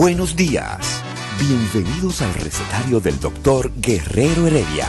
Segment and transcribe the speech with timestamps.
[0.00, 1.02] Buenos días.
[1.40, 4.86] Bienvenidos al recetario del doctor Guerrero Heredia.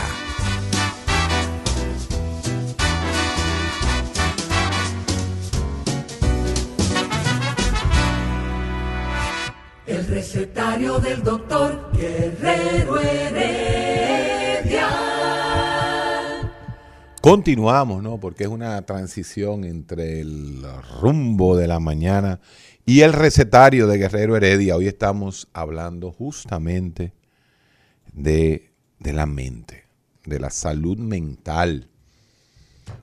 [9.84, 13.90] El recetario del doctor Guerrero Heredia.
[17.20, 18.20] Continuamos, ¿no?
[18.20, 20.64] Porque es una transición entre el
[21.00, 24.74] rumbo de la mañana y el recetario de Guerrero Heredia.
[24.74, 27.12] Hoy estamos hablando justamente
[28.12, 29.84] de, de la mente,
[30.24, 31.88] de la salud mental.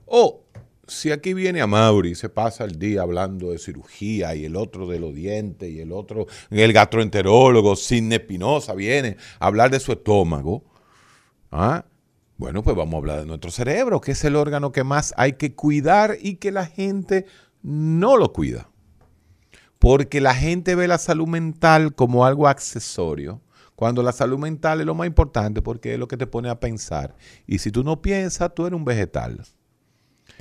[0.05, 0.43] O
[0.87, 4.87] si aquí viene a Mauri, se pasa el día hablando de cirugía y el otro
[4.87, 9.93] de los dientes y el otro, el gastroenterólogo, Sidney Espinosa viene a hablar de su
[9.93, 10.65] estómago.
[11.49, 11.85] ¿Ah?
[12.35, 15.33] Bueno, pues vamos a hablar de nuestro cerebro, que es el órgano que más hay
[15.33, 17.25] que cuidar y que la gente
[17.63, 18.69] no lo cuida.
[19.79, 23.41] Porque la gente ve la salud mental como algo accesorio,
[23.75, 26.59] cuando la salud mental es lo más importante porque es lo que te pone a
[26.59, 27.15] pensar.
[27.45, 29.39] Y si tú no piensas, tú eres un vegetal.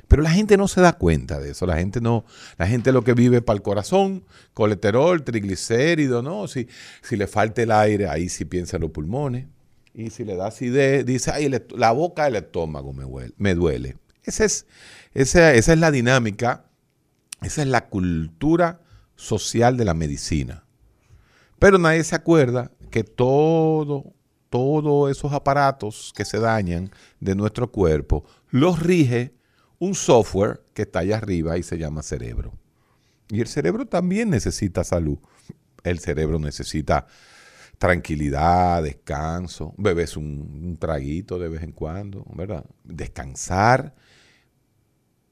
[0.07, 1.67] Pero la gente no se da cuenta de eso.
[1.67, 2.25] La gente no,
[2.57, 6.47] la gente lo que vive para el corazón, colesterol, triglicéridos, ¿no?
[6.47, 6.67] Si,
[7.03, 9.45] si le falta el aire, ahí sí piensa en los pulmones.
[9.93, 13.05] Y si le da acidez, dice, ay, la boca del estómago me.
[13.37, 13.97] Me duele.
[14.23, 14.65] Esa, es,
[15.13, 16.65] esa, esa es la dinámica,
[17.41, 18.81] esa es la cultura
[19.17, 20.63] social de la medicina.
[21.59, 24.13] Pero nadie se acuerda que todo,
[24.49, 29.33] todos esos aparatos que se dañan de nuestro cuerpo los rige
[29.79, 32.53] un software que está allá arriba y se llama cerebro.
[33.29, 35.17] Y el cerebro también necesita salud.
[35.83, 37.07] El cerebro necesita
[37.77, 42.65] tranquilidad, descanso, bebes un, traguito de vez en cuando, ¿verdad?
[42.83, 43.93] Descansar,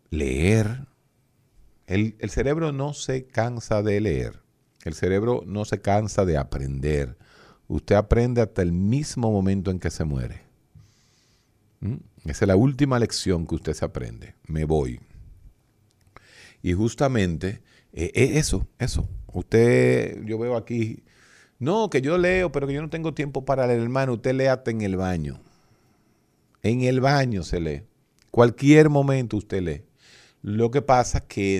[0.09, 0.85] leer.
[1.87, 4.39] El, cerebro no se cansa de leer,
[4.83, 7.17] el cerebro no se cansa de aprender.
[7.67, 10.41] Usted aprende hasta el mismo momento en que se muere.
[11.79, 11.95] ¿Mm?
[12.25, 14.35] Esa es la última lección que usted se aprende.
[14.47, 14.99] Me voy.
[16.61, 17.61] Y justamente
[17.93, 19.07] eh, eso, eso.
[19.33, 21.03] Usted, yo veo aquí
[21.59, 24.13] no, que yo leo, pero que yo no tengo tiempo para leer, hermano.
[24.13, 25.39] Usted léate en el baño.
[26.63, 27.83] En el baño se lee.
[28.31, 29.81] Cualquier momento usted lee.
[30.45, 31.57] Lo que pasa es que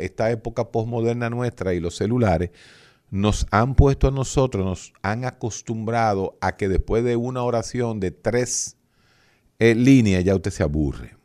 [0.00, 2.50] esta época posmoderna nuestra y los celulares
[3.10, 8.10] nos han puesto a nosotros, nos han acostumbrado a que después de una oración de
[8.10, 8.76] tres
[9.58, 11.16] eh, líneas ya usted se aburre.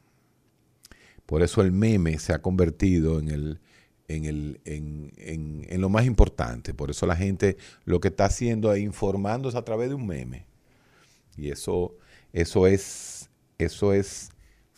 [1.26, 3.60] Por eso el meme se ha convertido en el,
[4.08, 6.74] en, el, en, en, en, lo más importante.
[6.74, 10.46] Por eso la gente lo que está haciendo es informándose a través de un meme.
[11.36, 11.98] Y eso,
[12.32, 14.30] eso, es, eso es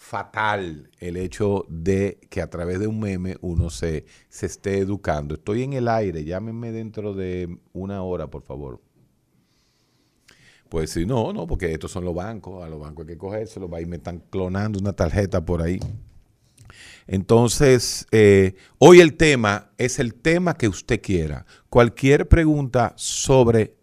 [0.06, 5.34] fatal, el hecho de que a través de un meme uno se, se esté educando.
[5.34, 8.80] Estoy en el aire, llámenme dentro de una hora, por favor.
[10.70, 13.72] Pues si no, no, porque estos son los bancos, a los bancos hay que cogérselos,
[13.74, 15.80] ahí me están clonando una tarjeta por ahí.
[17.08, 21.48] Entonces, eh, hoy el tema es el tema que usted quiera.
[21.68, 23.76] Cualquier pregunta sobre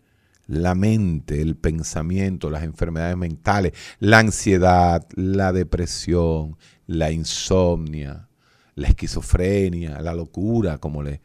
[0.46, 8.28] la mente, el pensamiento, las enfermedades mentales, la ansiedad, la depresión, la insomnia,
[8.74, 11.20] la esquizofrenia, la locura, como, le,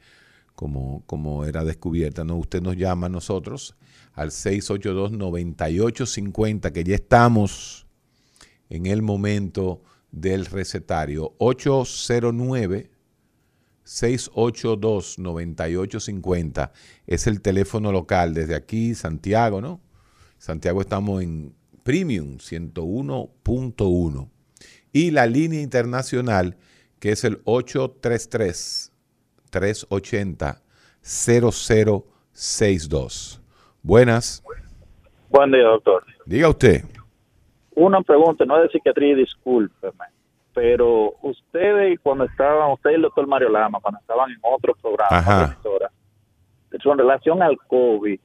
[0.56, 2.24] como, como era descubierta.
[2.24, 2.38] ¿no?
[2.38, 3.76] Usted nos llama a nosotros
[4.14, 7.88] al 682-9850, que ya estamos
[8.70, 9.82] en el momento
[10.12, 12.92] del recetario 809
[13.88, 16.72] 682 9850
[17.08, 19.82] es el teléfono local desde aquí Santiago, ¿no?
[20.38, 21.54] Santiago estamos en
[21.84, 24.30] Premium 101.1
[24.92, 26.58] y la línea internacional
[27.00, 28.92] que es el 833
[29.50, 30.62] 380
[31.02, 33.42] 0062.
[33.82, 34.44] Buenas.
[35.30, 36.04] Buen día, doctor.
[36.26, 36.84] Diga usted
[37.78, 40.06] una pregunta, no es de psiquiatría, discúlpeme,
[40.58, 45.56] pero ustedes cuando estaban, usted y el doctor Mario Lama, cuando estaban en otro programa,
[46.94, 48.20] en relación al COVID,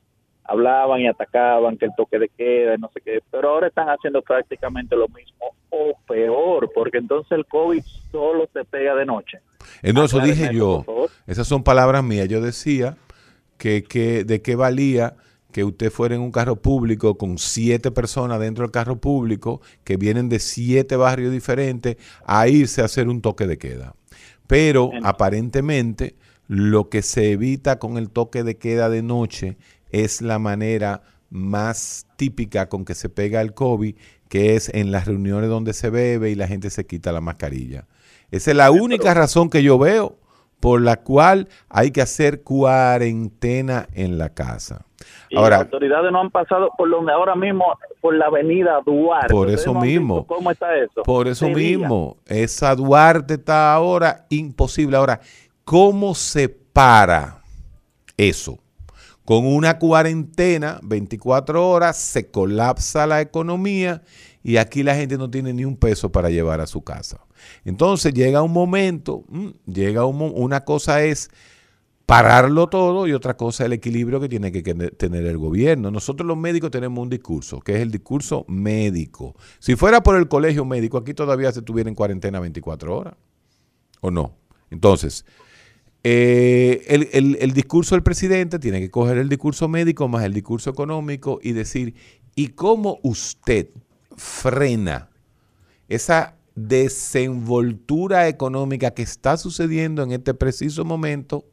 [0.44, 4.22] hablaban y atacaban que el toque de queda, no sé qué, pero ahora están haciendo
[4.22, 9.40] prácticamente lo mismo o peor, porque entonces el COVID solo se pega de noche.
[9.82, 11.06] Acláreme dije eso, yo.
[11.26, 12.28] Esas son palabras mías.
[12.28, 12.96] Yo decía
[13.58, 15.16] que, que de qué valía
[15.52, 19.96] que usted fuera en un carro público con siete personas dentro del carro público que
[19.96, 21.96] vienen de siete barrios diferentes
[22.26, 23.94] a irse a hacer un toque de queda.
[24.46, 26.16] Pero aparentemente
[26.48, 29.56] lo que se evita con el toque de queda de noche
[29.90, 33.94] es la manera más típica con que se pega el COVID,
[34.28, 37.86] que es en las reuniones donde se bebe y la gente se quita la mascarilla.
[38.30, 40.18] Esa es la única razón que yo veo
[40.62, 44.86] por la cual hay que hacer cuarentena en la casa.
[45.28, 47.64] Y Ahora, las autoridades no han pasado por donde ahora mismo,
[48.00, 49.34] por la avenida Duarte.
[49.34, 50.24] Por eso no mismo.
[50.24, 51.02] ¿Cómo está eso?
[51.02, 54.96] Por eso mismo, esa Duarte está ahora imposible.
[54.96, 55.18] Ahora,
[55.64, 57.42] ¿cómo se para
[58.16, 58.60] eso?
[59.24, 64.02] Con una cuarentena, 24 horas, se colapsa la economía
[64.42, 67.20] y aquí la gente no tiene ni un peso para llevar a su casa.
[67.64, 71.30] Entonces llega un momento, mm, llega una cosa es
[72.06, 75.90] pararlo todo y otra cosa el equilibrio que tiene que tener el gobierno.
[75.90, 79.34] Nosotros los médicos tenemos un discurso, que es el discurso médico.
[79.60, 83.14] Si fuera por el colegio médico, aquí todavía se estuviera en cuarentena 24 horas,
[84.00, 84.34] ¿o no?
[84.70, 85.24] Entonces,
[86.04, 90.70] eh, el- el discurso del presidente tiene que coger el discurso médico más el discurso
[90.70, 91.94] económico y decir,
[92.34, 93.68] ¿y cómo usted
[94.22, 95.08] frena
[95.88, 101.44] esa desenvoltura económica que está sucediendo en este preciso momento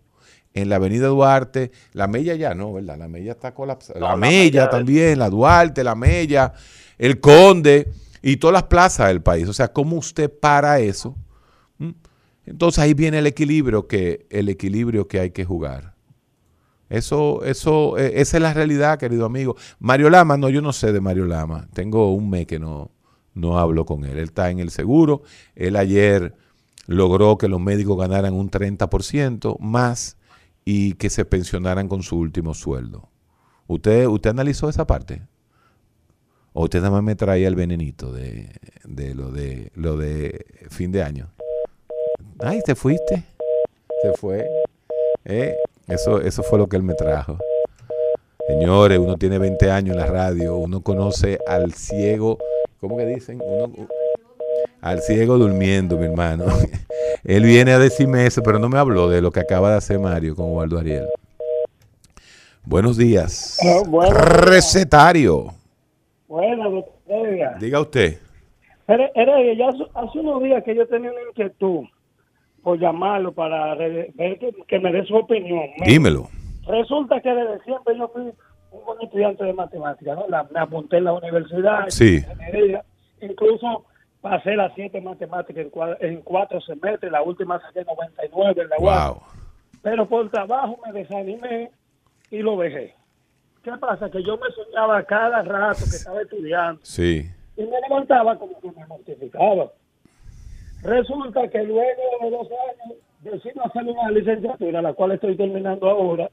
[0.53, 2.97] en la avenida Duarte, la Mella ya no, ¿verdad?
[2.97, 3.99] La Mella está colapsada.
[3.99, 6.53] No, la, la Mella Mella- también, la Duarte, la Mella,
[6.97, 7.89] el Conde
[8.21, 9.47] y todas las plazas del país.
[9.47, 11.15] O sea, ¿cómo usted para eso?
[11.77, 11.91] ¿Mm?
[12.45, 15.88] Entonces ahí viene el equilibrio que, el equilibrio que hay que jugar.
[16.89, 19.55] Eso, eso, eh, esa es la realidad, querido amigo.
[19.79, 21.67] Mario Lama, no, yo no sé de Mario Lama.
[21.73, 22.91] Tengo un mes que no,
[23.35, 24.17] no hablo con él.
[24.17, 25.21] Él está en el seguro.
[25.55, 26.35] Él ayer
[26.87, 30.17] logró que los médicos ganaran un 30% más
[30.65, 33.09] y que se pensionaran con su último sueldo.
[33.67, 35.21] ¿Usted, usted analizó esa parte?
[36.53, 38.49] ¿O usted nada más me traía el venenito de,
[38.83, 41.29] de lo de lo de fin de año?
[42.39, 43.23] Ay, te fuiste.
[44.01, 44.47] Se fue.
[45.25, 45.55] Eh,
[45.89, 47.37] Eso, eso fue lo que él me trajo.
[48.47, 52.37] Señores, uno tiene 20 años en la radio, uno conoce al ciego,
[52.79, 53.39] ¿cómo que dicen?
[53.43, 53.87] Uno,
[54.81, 56.45] al ciego durmiendo, mi hermano.
[57.23, 59.99] Él viene a decirme eso, pero no me habló de lo que acaba de hacer
[59.99, 61.07] Mario con Waldo Ariel.
[62.63, 63.57] Buenos días.
[64.11, 65.53] Recetario.
[66.27, 67.55] Bueno, Heredia.
[67.59, 68.19] Diga usted.
[68.87, 71.81] Here- Heredia, ya hace- hace unos días que yo tenía una inquietud
[72.75, 75.65] llamarlo para ver que, que me dé su opinión.
[75.85, 76.27] Dímelo.
[76.67, 78.21] Resulta que desde siempre yo fui
[78.71, 80.27] un buen estudiante de matemáticas, ¿no?
[80.27, 82.15] La- me apunté en la universidad, en Sí.
[82.17, 82.83] ingeniería,
[83.21, 83.85] incluso
[84.21, 88.75] pasé las siete matemáticas en, cua- en cuatro semestres, la última saqué 99 en la
[88.79, 89.07] UAS.
[89.09, 89.21] Wow.
[89.81, 91.71] pero por trabajo me desanimé
[92.29, 92.93] y lo dejé.
[93.63, 94.09] ¿Qué pasa?
[94.11, 97.29] Que yo me soñaba cada rato que estaba estudiando Sí.
[97.57, 99.71] y me levantaba como que me mortificaba.
[100.83, 106.29] Resulta que luego de dos años decido hacer una licenciatura, la cual estoy terminando ahora,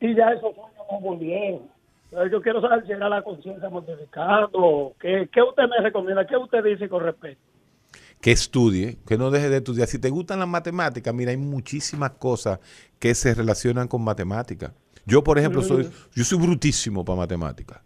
[0.00, 1.62] y ya esos sueños no volvieron.
[2.04, 6.26] Entonces yo quiero saber si era la conciencia mortificando, o ¿qué, ¿qué usted me recomienda?
[6.26, 7.42] ¿Qué usted dice con respecto?
[8.20, 9.88] que estudie, que no deje de estudiar.
[9.88, 12.58] Si te gustan las matemáticas, mira, hay muchísimas cosas
[12.98, 14.72] que se relacionan con matemáticas.
[15.04, 17.80] Yo, por ejemplo, soy, yo soy brutísimo para matemáticas.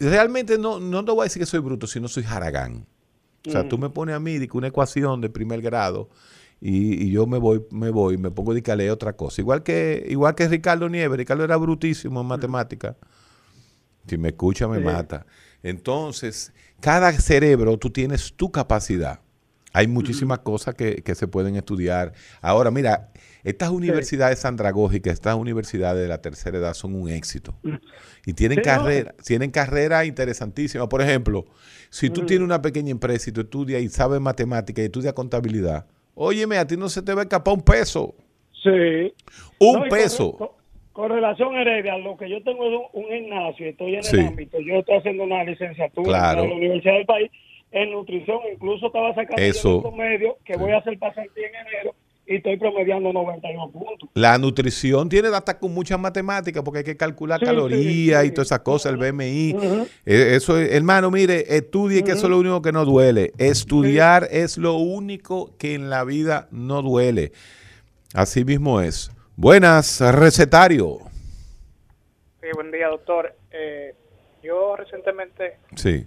[0.00, 2.86] Realmente no, no te voy a decir que soy bruto, sino soy haragán.
[3.46, 6.10] O sea, tú me pones a mí una ecuación de primer grado
[6.60, 9.40] y, y yo me voy, me voy, me pongo a leer otra cosa.
[9.40, 12.96] Igual que, igual que Ricardo Nieves, Ricardo era brutísimo en matemáticas.
[14.06, 15.26] Si me escucha, me mata.
[15.62, 19.20] Entonces, cada cerebro, tú tienes tu capacidad.
[19.72, 22.12] Hay muchísimas cosas que, que se pueden estudiar.
[22.40, 23.12] Ahora, mira,
[23.44, 27.60] estas universidades andragógicas, estas universidades de la tercera edad son un éxito.
[28.24, 28.84] Y tienen Sí, no.
[28.84, 30.88] carrera, tienen carreras interesantísimas.
[30.88, 31.46] Por ejemplo,
[31.90, 35.86] si tú tienes una pequeña empresa y tú estudias y sabes matemática y estudias contabilidad,
[36.14, 38.14] óyeme, a ti no se te va a escapar un peso.
[38.62, 39.12] Sí.
[39.60, 40.32] Un No, y con- peso.
[40.36, 40.48] Con,
[40.92, 44.16] con relación Heredia, lo que yo tengo es un, un gimnasio, estoy en Sí.
[44.16, 46.42] el ámbito, yo estoy haciendo una licenciatura Claro.
[46.44, 47.30] en la Universidad del País
[47.72, 49.76] en nutrición, incluso estaba sacando Eso.
[49.76, 50.60] un promedio que Sí.
[50.60, 51.94] voy a hacer pasantía en enero
[52.26, 54.08] y estoy promediando 91 puntos.
[54.14, 58.28] La nutrición tiene hasta con muchas matemáticas porque hay que calcular Sí, calorías sí, y
[58.30, 58.34] sí.
[58.34, 59.50] todas esas cosas, el BMI.
[60.04, 63.32] Eh, Eso, es- hermano, mire, estudie que eso es lo único que no duele.
[63.38, 67.32] Estudiar es lo único que en la vida no duele.
[68.14, 69.10] Así mismo es.
[69.36, 70.98] Buenas, recetario.
[72.40, 73.34] Sí, Sí, buen día, doctor.
[73.52, 73.94] Eh,
[74.42, 76.06] yo recientemente Sí.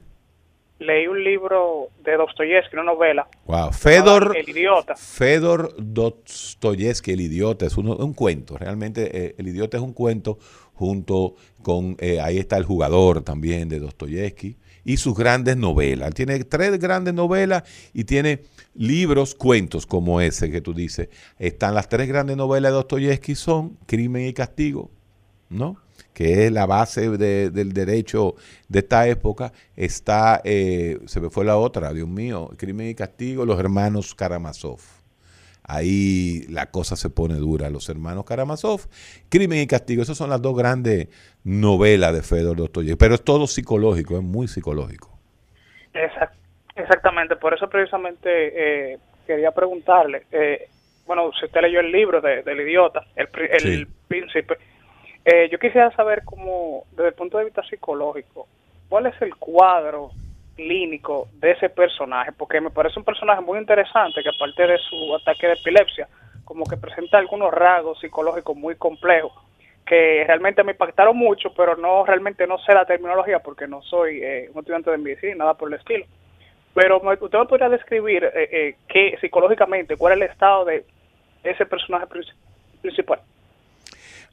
[0.80, 3.28] Leí un libro de Dostoyevsky, una novela.
[3.46, 3.72] Wow.
[3.74, 4.96] Fedor, El idiota.
[4.96, 8.58] Fedor Dostoyevsky, El idiota, es uno- un cuento.
[8.58, 10.38] Realmente eh, El idiota es un cuento
[10.74, 16.14] junto con, eh, ahí está El jugador también de Dostoyevsky y sus grandes novelas.
[16.14, 18.44] Tiene tres grandes novelas y tiene
[18.76, 21.10] libros, cuentos como ese que tú dices.
[21.38, 24.90] Están las tres grandes novelas de Dostoyevsky son Crimen y Castigo,
[25.50, 25.76] ¿no?
[26.14, 28.36] Que es la base de- del derecho
[28.68, 33.46] de esta época, está, eh, se me fue la otra, Dios mío, Crimen y Castigo,
[33.46, 34.80] los hermanos Karamazov.
[35.64, 38.88] Ahí la cosa se pone dura, los hermanos Karamazov,
[39.30, 41.10] Crimen y Castigo, esas son las dos grandes
[41.44, 45.16] novelas de Fedor Dostoyevsky, pero es todo psicológico, es muy psicológico.
[45.94, 46.34] Exact-
[46.76, 48.98] exactamente, por eso precisamente eh,
[49.28, 50.70] quería preguntarle, eh,
[51.06, 53.88] bueno, si usted leyó el libro de- del idiota, el, pri- el Sí.
[54.08, 54.58] príncipe,
[55.30, 58.48] eh, yo quisiera saber cómo, desde el punto de vista psicológico,
[58.90, 60.12] cuál es el cuadro
[60.56, 65.16] clínico de ese personaje, porque me parece un personaje muy interesante que aparte de su
[65.16, 66.08] ataque de epilepsia,
[66.44, 69.32] como que presenta algunos rasgos psicológicos muy complejos
[69.86, 74.22] que realmente me impactaron mucho, pero no realmente no sé la terminología porque no soy
[74.24, 76.06] eh, un estudiante de medicina, nada por el estilo.
[76.76, 80.86] Pero usted me podría describir eh, eh, qué psicológicamente, cuál es el estado de
[81.44, 82.36] ese personaje princi-
[82.82, 83.20] principal.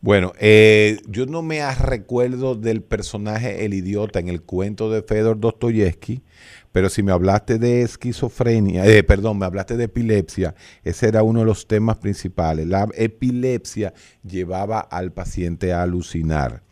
[0.03, 5.41] Bueno, eh, yo no me recuerdo del personaje El Idiota en el cuento de Fedor
[5.41, 6.23] Dostoyevsky,
[6.71, 11.41] pero si me hablaste de esquizofrenia, eh, perdón, me hablaste de epilepsia, ese era uno
[11.41, 12.67] de los temas principales.
[12.67, 16.63] La epilepsia llevaba al paciente a alucinar.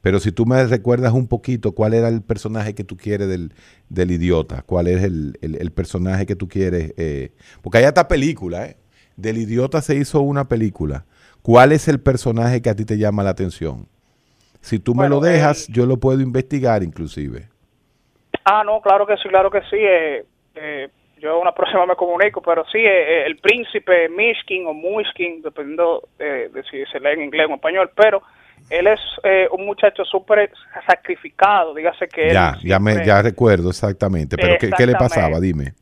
[0.00, 3.54] Pero si tú me recuerdas un poquito cuál era el personaje que tú quieres del,
[3.88, 8.66] del idiota, cuál es el, el- personaje que tú quieres, eh, porque hay hasta película,
[8.66, 8.76] ¿eh?
[9.16, 11.06] Del idiota se hizo una película.
[11.42, 13.86] ¿Cuál es el personaje que a ti te llama la atención?
[14.60, 17.48] Si tú me lo dejas, el- yo lo puedo investigar inclusive.
[18.44, 19.76] Ah, no, claro que sí, claro que sí.
[19.78, 22.84] eh, eh, yo una próxima me comunico, pero sí, eh,
[23.22, 27.50] eh, el príncipe Mishkin o Muishkin, dependiendo eh, de si se lee en inglés o
[27.50, 28.22] en español, pero
[28.70, 30.50] él es eh, un muchacho súper
[30.86, 34.36] sacrificado, dígase que él Ya, ya me ya recuerdo exactamente.
[34.36, 35.38] Pero ¿qué, qué le pasaba?
[35.40, 35.74] Dime.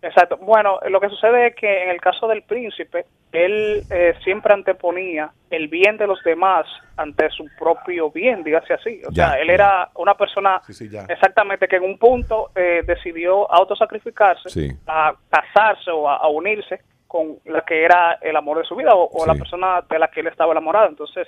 [0.00, 0.36] Exacto.
[0.36, 5.30] Bueno, lo que sucede es que en el caso del príncipe, él eh, siempre anteponía
[5.50, 9.02] el bien de los demás ante su propio bien, dígase así.
[9.06, 9.54] O Ya, sea, él ya.
[9.54, 14.68] era una persona Sí, exactamente que en un punto eh, decidió autosacrificarse Sí.
[14.86, 18.94] a casarse o a, a unirse con la que era el amor de su vida
[18.94, 20.88] o, o la persona de la que él estaba enamorado.
[20.88, 21.26] Entonces,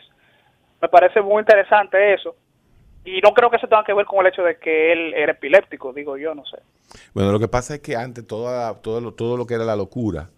[0.80, 2.36] me parece muy interesante eso.
[3.04, 5.32] Y no creo que eso tenga que ver con el hecho de que él era
[5.32, 6.58] epiléptico, digo yo, no sé.
[7.14, 9.76] Bueno, lo que pasa es que antes toda, todo, lo, todo lo que era la
[9.76, 10.30] locura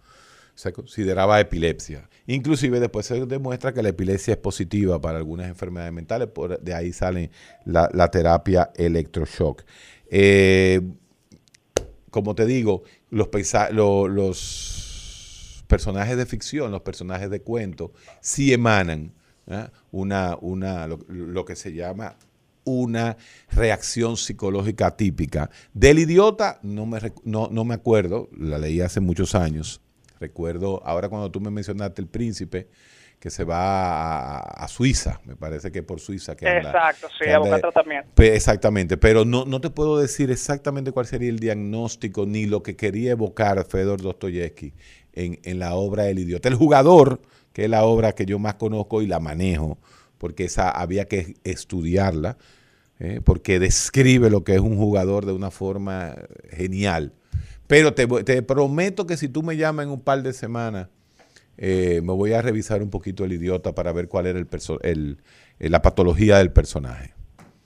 [0.55, 2.07] se consideraba epilepsia.
[2.27, 6.73] Inclusive después se demuestra que la epilepsia es positiva para algunas enfermedades mentales, por de
[6.73, 7.31] ahí sale
[7.65, 9.63] la, la terapia electroshock.
[10.09, 10.79] Eh,
[12.11, 13.27] como te digo, los,
[13.71, 17.91] lo- los personajes de ficción, los personajes de cuento,
[18.21, 19.11] sí emanan
[19.49, 19.69] ¿ah?
[19.91, 22.15] una, una, lo que se llama
[22.65, 23.17] una
[23.51, 25.49] reacción psicológica típica.
[25.73, 29.81] Del idiota no me, no, no me acuerdo, la leí hace muchos años.
[30.19, 32.69] Recuerdo, ahora cuando tú me mencionaste el príncipe,
[33.23, 36.71] que se va a, a Suiza, me parece que por Suiza que anda.
[36.71, 38.21] Exacto, sí, que a buscar tratamiento.
[38.21, 42.75] Exactamente, pero no, no te puedo decir exactamente cuál sería el diagnóstico ni lo que
[42.75, 44.73] quería evocar Fedor Dostoyevsky
[45.13, 46.49] en, en la obra El idiota.
[46.49, 47.21] El jugador,
[47.53, 49.77] que es la obra que yo más conozco y la manejo,
[50.23, 52.37] porque esa había que estudiarla,
[52.97, 53.19] ¿eh?
[53.25, 56.15] porque describe lo que es un jugador de una forma
[56.49, 57.11] genial.
[57.67, 60.87] Pero te, voy- te prometo que si tú me llamas en un par de semanas,
[61.57, 64.47] eh, me voy a revisar un poquito el idiota para ver cuál era el
[64.83, 65.17] el-
[65.59, 67.13] eh, la patología del personaje.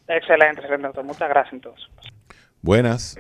[0.08, 1.04] Excelente, doctor.
[1.04, 1.86] Muchas gracias entonces.
[2.64, 3.20] Buenas.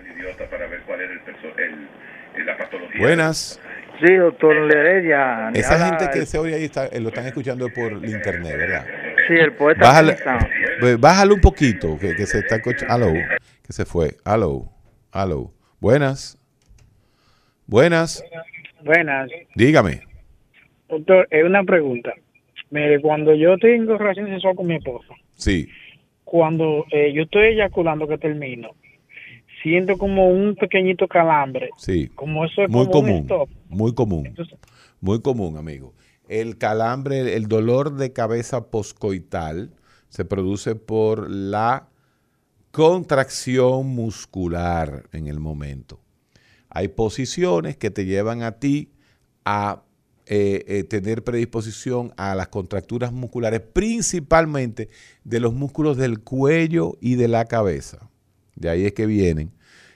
[2.97, 3.59] Buenas.
[4.03, 5.49] Sí, doctor Leredia.
[5.53, 8.85] Esa gente que el- se oye ahí está, lo están escuchando por el internet, ¿verdad?
[9.27, 10.15] Sí, el poeta Bájale,
[10.81, 12.93] ve- bájale un poquito, que, que se está escuchando.
[12.93, 13.13] Aló,
[13.63, 14.15] que se fue.
[14.23, 14.69] Aló,
[15.11, 15.53] aló.
[15.79, 16.37] Buenas.
[17.65, 18.23] Buenas.
[18.83, 19.29] Buenas.
[19.55, 20.01] Dígame.
[20.89, 22.13] Doctor, es una pregunta.
[22.69, 25.67] Mire, cuando yo tengo relación sexual con mi esposa, Sí.
[26.23, 28.69] cuando eh, yo estoy eyaculando que termino,
[29.63, 31.69] siento como un pequeñito calambre.
[31.77, 32.07] Sí.
[32.15, 33.21] Como eso es Muy como un común.
[33.23, 33.49] stop.
[33.69, 34.25] Muy común.
[34.27, 34.57] Entonces,
[35.01, 35.93] Muy común, amigo.
[36.27, 39.71] El calambre, el dolor de cabeza poscoital
[40.09, 41.89] se produce por la
[42.71, 45.99] contracción muscular en el momento.
[46.69, 48.91] Hay posiciones que te llevan a ti
[49.45, 49.83] a
[50.29, 54.89] eh, eh, tener predisposición a las contracturas musculares, principalmente
[55.23, 58.09] de los músculos del cuello y de la cabeza.
[58.55, 59.53] De ahí es que vienen.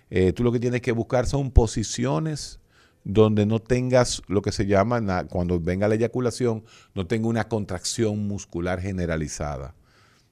[0.09, 2.60] Eh, tú lo que tienes que buscar son posiciones
[3.03, 8.27] donde no tengas lo que se llama, cuando venga la eyaculación, no tenga una contracción
[8.27, 9.75] muscular generalizada.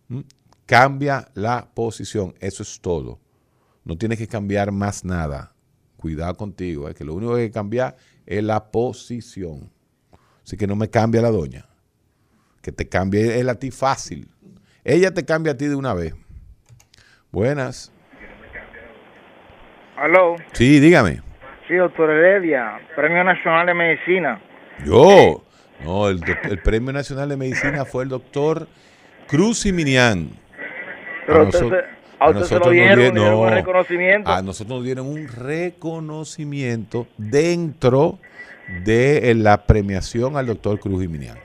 [0.07, 0.21] ¿Mm?
[0.65, 3.19] Cambia la posición, eso es todo.
[3.83, 5.53] No tienes que cambiar más nada.
[5.97, 9.71] Cuidado contigo, eh, que lo único que hay que cambiar es la posición.
[10.43, 11.65] Así que no me cambia la doña.
[12.61, 14.29] Que te cambie él a ti fácil.
[14.83, 16.13] Ella te cambia a ti de una vez.
[17.31, 17.91] Buenas.
[19.97, 21.28] Aló, Sí, dígame.
[21.69, 24.41] Sí, doctor Heredia, Premio Nacional de Medicina.
[24.85, 25.41] Yo.
[25.85, 26.19] No, el,
[26.61, 28.67] Premio Nacional de Medicina fue el doctor
[29.27, 30.29] Cruz y Minian.
[31.25, 33.49] Pero A usted noso- se- a usted se lo nosotros nos dieron, dieron un no,
[33.49, 34.29] reconocimiento.
[34.29, 38.19] A nosotros nos dieron un reconocimiento dentro
[38.83, 41.38] de la premiación al doctor Cruz y Minian.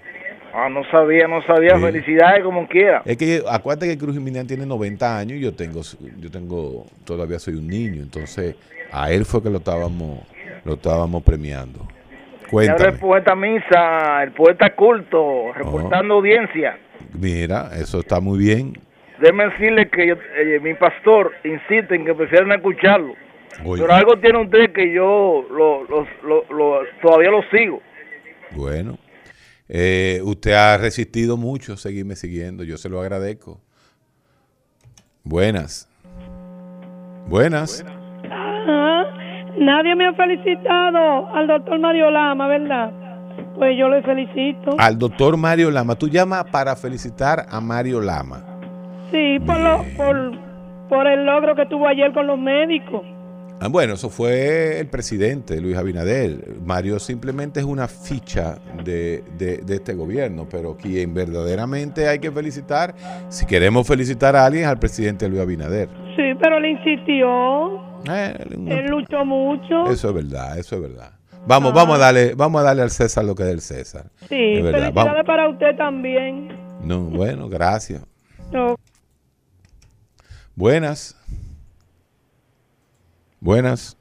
[0.56, 1.76] Ah, no sabía, no sabía.
[1.76, 1.82] Sí.
[1.82, 3.02] Felicidades como quiera.
[3.04, 5.80] Es que acuérdate que Cruz Jiménez tiene 90 años y yo tengo,
[6.18, 8.54] yo tengo, todavía soy un niño, entonces
[8.92, 10.20] a él fue que lo estábamos,
[10.64, 11.80] lo estábamos premiando.
[12.50, 12.90] Cuéntame.
[12.90, 16.78] el poeta Misa, el poeta culto, reportando audiencia.
[17.18, 18.74] Mira, eso está muy bien.
[19.20, 23.14] Déjeme decirle que yo- eh, mi pastor insiste en que prefieren escucharlo.
[23.64, 27.80] Oye, Pero algo tiene usted que yo lo- lo- lo- todavía lo sigo.
[28.52, 28.98] bueno,
[29.68, 33.60] eh, usted ha resistido mucho seguirme siguiendo, yo se lo agradezco.
[35.22, 35.88] Buenas.
[37.28, 37.84] Buenas.
[38.30, 39.04] Ajá.
[39.58, 42.92] Nadie me ha felicitado al doctor Mario Lama, ¿verdad?
[43.54, 44.76] Pues yo le felicito.
[44.78, 45.94] Al doctor Mario Lama.
[45.94, 48.44] Tú llamas para felicitar a Mario Lama.
[49.10, 50.32] Sí, por, lo, por,
[50.88, 53.02] por el logro que tuvo ayer con los médicos.
[53.60, 56.56] Ah, Bueno, eso fue el presidente Luis Abinader.
[56.64, 62.30] Mario simplemente es una ficha de, de- de este gobierno, pero quien verdaderamente hay que
[62.30, 62.94] felicitar,
[63.28, 65.88] si queremos felicitar a alguien, es al presidente Luis Abinader.
[66.16, 67.76] Sí, pero le insistió.
[68.12, 69.90] Eh, Él luchó mucho.
[69.90, 71.12] eso es verdad, eso es verdad.
[71.46, 74.10] Vamos, vamos a darle, vamos a darle al César lo que es del César.
[74.20, 75.14] Sí, felicidades vamos.
[75.26, 76.48] para usted también.
[76.82, 78.02] No, bueno, gracias.
[78.52, 78.76] No.
[80.54, 81.16] Buenas.
[83.54, 83.94] Buenas.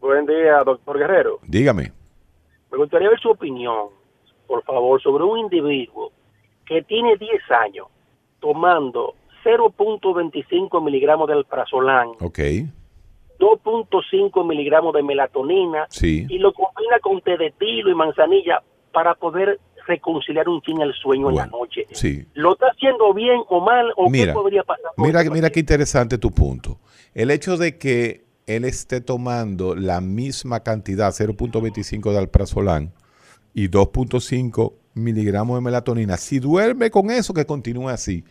[0.00, 1.38] Buen día, doctor Guerrero.
[1.46, 1.92] Dígame.
[2.72, 3.90] Me gustaría ver su opinión,
[4.48, 6.10] por favor, sobre un individuo
[6.66, 7.30] que tiene 10
[7.64, 7.86] años
[8.40, 12.40] tomando 0.25 miligramos de alprazolam, Ok.
[13.38, 16.26] 2.5 miligramos de melatonina Sí.
[16.28, 20.92] y lo combina con té de tilo y manzanilla para poder reconciliar un fin el
[20.94, 21.86] sueño en la noche.
[21.92, 22.26] Sí.
[22.34, 24.90] ¿Lo está haciendo bien o mal o Mira, qué podría pasar?
[24.96, 26.80] Mira, mira qué interesante tu punto.
[27.14, 32.90] El hecho de que él esté tomando la misma cantidad, 0.25 de alprazolam
[33.52, 38.24] y 2.5 miligramos de melatonina, si duerme con eso, que continúe así,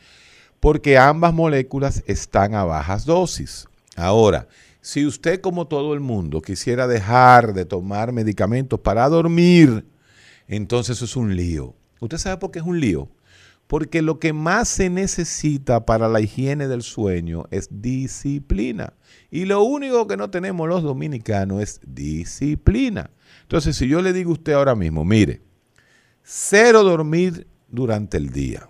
[0.59, 3.67] porque ambas moléculas están a bajas dosis.
[3.95, 4.47] Ahora,
[4.81, 9.85] si usted como todo el mundo quisiera dejar de tomar medicamentos para dormir,
[10.47, 11.75] entonces eso es un lío.
[11.99, 13.09] ¿Usted sabe por qué es un lío?
[13.67, 18.93] Porque lo que más se necesita para la higiene del sueño es disciplina.
[19.31, 23.09] Y lo único que no tenemos los dominicanos es disciplina.
[23.41, 25.41] Entonces, si yo le digo a usted ahora mismo, mire,
[26.23, 28.69] cero dormir durante el día.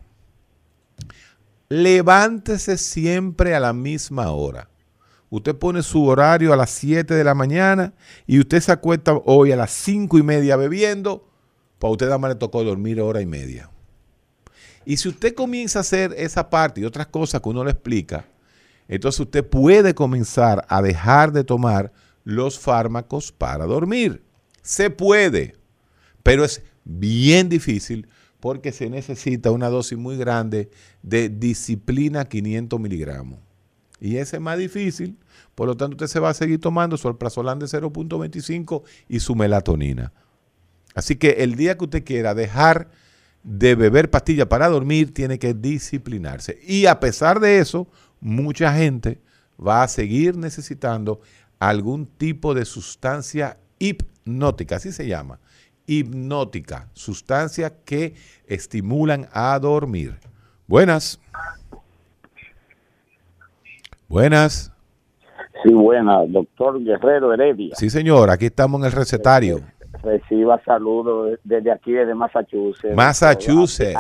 [1.68, 4.70] Levántese siempre a la misma hora.
[5.30, 7.94] Usted pone su horario a las 7 de la mañana
[8.28, 11.28] y usted se acuesta hoy a las 5 y media bebiendo,
[11.80, 13.70] para usted nada más le tocó dormir hora y media.
[14.86, 18.26] Y si usted comienza a hacer esa parte y otras cosas que uno le explica,
[18.88, 21.91] entonces usted puede comenzar a dejar de tomar
[22.24, 24.24] los fármacos para dormir.
[24.62, 25.56] Se puede,
[26.24, 28.08] pero es bien difícil
[28.39, 30.69] porque se necesita una dosis muy grande
[31.02, 33.39] de disciplina 500 miligramos.
[34.00, 35.17] Y ese es más difícil,
[35.56, 39.36] por lo tanto usted se va a seguir tomando su alprazolam de 0.25 y su
[39.36, 40.13] melatonina.
[40.93, 42.89] Así que el día que usted quiera dejar
[43.46, 46.60] de beber pastillas para dormir, tiene que disciplinarse.
[46.64, 47.88] Y a pesar de eso,
[48.20, 49.22] mucha gente
[49.66, 51.22] va a seguir necesitando
[51.60, 55.40] algún tipo de sustancia hipnótica, así se llama,
[55.86, 58.16] hipnótica, sustancias que
[58.48, 60.16] estimulan a dormir.
[60.66, 61.20] Buenas.
[64.08, 64.72] Buenas.
[65.64, 67.76] Sí, buena, doctor Guerrero Heredia.
[67.76, 69.62] Sí, señor, aquí estamos en el recetario.
[70.04, 72.96] Reciba saludos desde aquí, desde Massachusetts.
[72.96, 73.98] Massachusetts.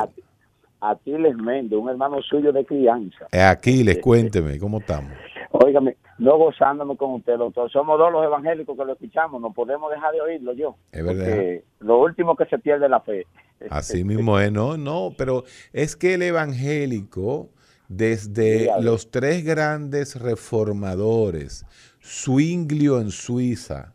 [0.81, 3.27] Aquiles Méndez, un hermano suyo de crianza.
[3.31, 5.11] Eh, Aquiles, cuénteme, ¿cómo estamos?
[5.51, 7.71] Óigame, no gozándome con usted, doctor.
[7.71, 10.75] Somos dos los evangélicos que lo escuchamos, no podemos dejar de oírlo yo.
[10.91, 11.61] Es verdad.
[11.79, 13.25] Lo último que se pierde es la fe.
[13.69, 17.49] Así mismo es, no, no, pero es que el evangélico,
[17.87, 21.65] desde Sí, los tres grandes reformadores,
[22.03, 23.94] Zwinglio en Suiza,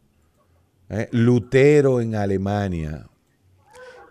[0.90, 3.06] eh, Lutero en Alemania,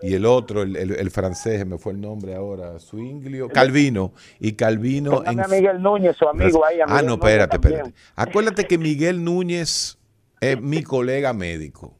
[0.01, 4.53] y el otro, el, el- el francés, me fue el nombre ahora, Zwinglio, Calvino, y
[4.53, 5.41] Calvino en...
[5.49, 6.77] Miguel Núñez, su amigo ahí.
[6.87, 7.93] Ah, no, espérate, espérate.
[8.15, 9.97] Acuérdate que Miguel Núñez
[10.39, 11.97] es mi colega médico.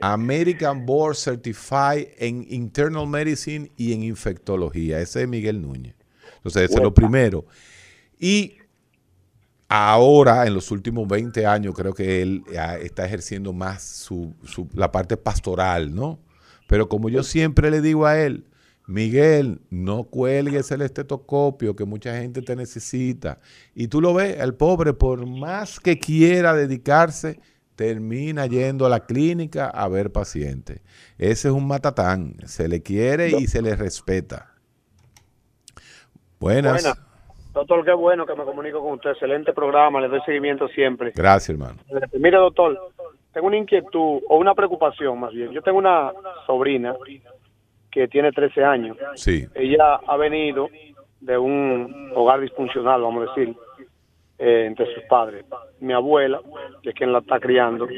[0.00, 5.00] American Board Certified en Internal Medicine y en infectología.
[5.00, 5.94] Ese es Miguel Núñez.
[6.36, 7.44] Entonces, ese es lo primero.
[8.18, 8.57] Y
[9.68, 14.68] ahora, en los últimos 20 años, creo que él ah, está ejerciendo más su, su-
[14.74, 16.20] la parte pastoral, ¿no?
[16.66, 18.44] Pero como yo siempre le digo a él,
[18.86, 23.40] Miguel, no cuelgues el estetoscopio, que mucha gente te necesita.
[23.74, 27.38] Y tú lo ves, el pobre, por más que quiera dedicarse,
[27.76, 30.80] termina yendo a la clínica a ver pacientes.
[31.18, 32.36] Ese es un matatán.
[32.46, 34.54] Se le quiere y se le respeta.
[36.40, 36.72] Buenas.
[36.72, 36.98] Buenas.
[37.58, 39.10] Doctor, qué bueno que me comunico con usted.
[39.10, 41.10] Excelente programa, le doy seguimiento siempre.
[41.12, 41.76] Gracias, hermano.
[42.12, 42.78] Mire, doctor,
[43.32, 45.50] tengo una inquietud o una preocupación más bien.
[45.50, 46.12] Yo tengo una
[46.46, 46.94] sobrina
[47.90, 48.96] que tiene 13 años.
[49.16, 49.44] Sí.
[49.56, 50.68] Ella ha venido
[51.20, 53.56] de un hogar disfuncional, vamos a decir,
[54.38, 55.44] eh, entre sus padres.
[55.80, 56.40] Mi abuela,
[56.80, 57.88] que es quien la está criando,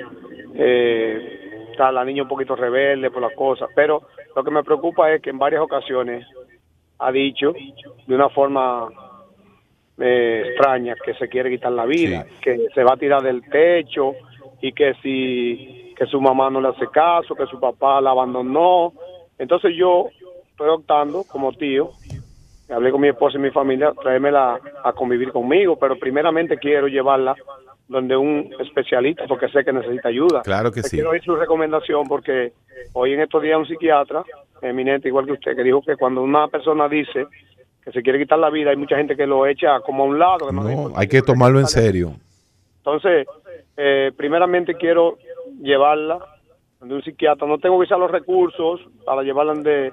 [0.54, 5.12] eh, está la niña un poquito rebelde por las cosas, pero lo que me preocupa
[5.12, 6.26] es que en varias ocasiones
[6.98, 7.52] ha dicho
[8.06, 8.88] de una forma
[10.00, 14.14] eh, extraña que se quiere quitar la vida, que se va a tirar del techo
[14.60, 18.94] y que si que su mamá no le hace caso, que su papá la abandonó.
[19.38, 20.08] Entonces yo
[20.50, 21.90] estoy optando como tío,
[22.70, 27.36] hablé con mi esposa y mi familia, traérmela a convivir conmigo, pero primeramente quiero llevarla
[27.86, 30.42] donde un especialista porque sé que necesita ayuda.
[30.42, 30.96] Claro que Le sí.
[30.96, 32.52] Quiero oír su recomendación porque
[32.94, 34.22] hoy en estos días un psiquiatra
[34.62, 37.26] eminente, igual que usted, que dijo que cuando una persona dice
[37.84, 40.18] que se quiere quitar la vida, hay mucha gente que lo echa como a un
[40.18, 40.48] lado.
[40.48, 42.14] que no No, hay que tomarlo en serio.
[42.78, 43.26] entonces,
[43.76, 45.16] eh, primeramente quiero
[45.60, 46.18] llevarla
[46.80, 47.46] de un psiquiatra.
[47.46, 49.92] No tengo quizás los recursos para llevarla de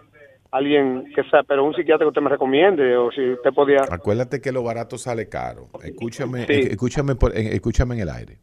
[0.52, 3.82] alguien que sea, pero un psiquiatra que usted me recomiende o si usted podía.
[3.89, 5.67] Acuérdate que lo barato sale caro.
[5.84, 6.54] Escúchame, Sí.
[6.71, 8.38] escúchame, por- escúchame en el aire.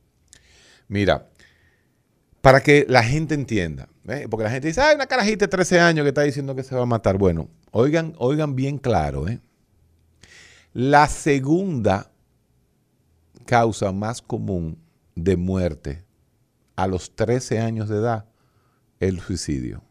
[0.88, 1.26] Mira,
[2.44, 4.26] para que la gente entienda, ¿eh?
[4.28, 6.74] porque la gente dice, hay una carajita de 13 años que está diciendo que se
[6.74, 7.16] va a matar.
[7.16, 9.40] Bueno, oigan, oigan bien claro, ¿eh?
[10.74, 12.11] La segunda
[13.46, 14.78] causa más común
[15.14, 16.04] de muerte
[16.76, 18.26] a los 13 años de edad
[19.00, 19.83] es el suicidio.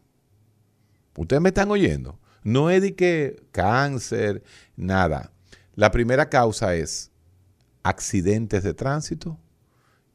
[1.16, 2.20] Ustedes me están oyendo.
[2.44, 4.44] No es de que cáncer,
[4.76, 5.32] nada.
[5.74, 7.10] La primera causa es
[7.82, 9.40] accidentes de tránsito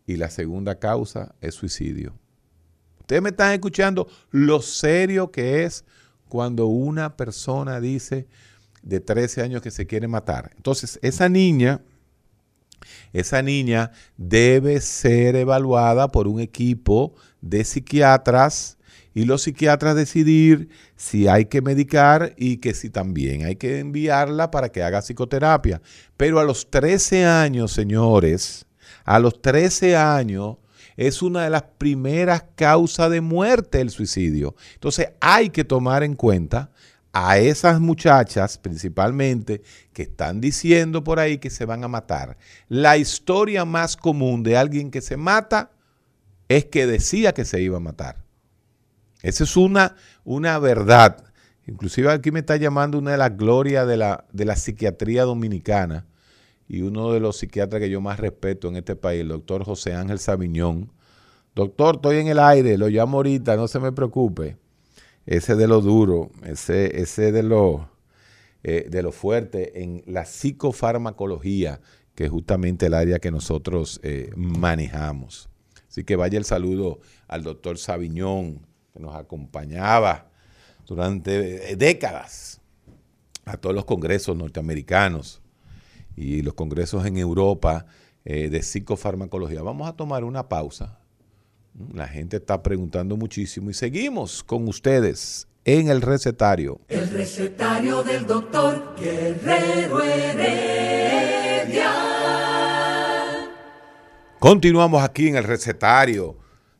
[0.05, 2.17] y la segunda causa es suicidio.
[3.09, 5.83] Ustedes me están escuchando lo serio que es
[6.27, 8.27] cuando una persona dice
[8.83, 10.51] de 13 años que se quiere matar.
[10.55, 11.81] Entonces, esa niña,
[13.11, 18.77] esa niña debe ser evaluada por un equipo de psiquiatras
[19.15, 24.51] y los psiquiatras decidir si hay que medicar y que si también hay que enviarla
[24.51, 25.81] para que haga psicoterapia.
[26.15, 28.67] Pero a los 13 años, señores,
[29.03, 30.57] a los 13 años
[30.99, 34.53] es una de las primeras causas de muerte el suicidio.
[34.73, 36.71] Entonces hay que tomar en cuenta
[37.13, 39.61] a esas muchachas principalmente
[39.93, 42.37] que están diciendo por ahí que se van a matar.
[42.67, 45.71] La historia más común de alguien que se mata
[46.49, 48.17] es que decía que se iba a matar.
[49.21, 51.23] Esa es una, una verdad.
[51.65, 56.05] Inclusive aquí me está llamando una de las glorias de la, de la psiquiatría dominicana
[56.69, 59.95] y uno de los psiquiatras que yo más respeto en este país, el doctor José
[59.95, 60.91] Ángel Sabiñón.
[61.55, 64.55] Doctor, estoy en el aire, lo llamo ahorita, no se me preocupe.
[65.25, 67.89] Ese de lo duro, ese, ese de lo,
[68.63, 71.81] eh, de lo fuerte en la psicofarmacología,
[72.13, 75.49] que es justamente el área que nosotros eh, manejamos.
[75.89, 78.59] Así que vaya el saludo al doctor Sabiñón,
[78.93, 80.29] que nos acompañaba
[80.85, 82.61] durante eh, décadas
[83.45, 85.41] a todos los congresos norteamericanos
[86.19, 87.85] y los congresos en Europa
[88.25, 89.61] eh, de psicofarmacología.
[89.61, 90.99] Vamos a tomar una pausa.
[91.93, 96.81] La gente está preguntando muchísimo y seguimos con ustedes en el recetario.
[96.89, 101.93] El recetario del doctor Guerrero Heredia.
[104.39, 106.35] Continuamos aquí en el recetario,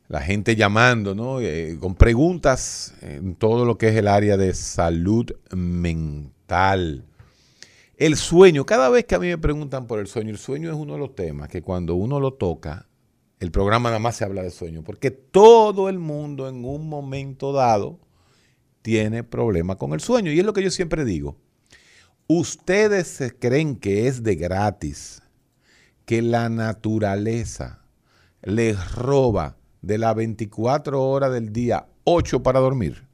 [0.08, 1.40] la gente llamando, ¿no?
[1.40, 7.06] Eh, con preguntas en todo lo que es el área de salud mental.
[8.00, 10.74] El sueño, cada vez que a mí me preguntan por el sueño, el sueño es
[10.74, 12.88] uno de los temas que cuando uno lo toca,
[13.40, 17.52] el programa nada más se habla de sueño, porque todo el mundo en un momento
[17.52, 18.00] dado
[18.80, 20.32] tiene problema con el sueño.
[20.32, 21.36] Y es lo que yo siempre digo.
[22.26, 25.22] Ustedes creen que es de gratis,
[26.06, 27.84] que la naturaleza
[28.40, 33.06] les roba de las 24 horas del día 8 para dormir.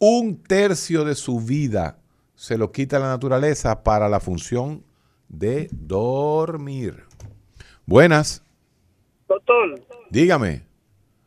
[0.00, 1.99] Un tercio de su vida
[2.40, 4.82] se lo quita la naturaleza para la función
[5.28, 7.04] de dormir.
[7.84, 8.42] Buenas,
[9.28, 10.62] Doctor, dígame.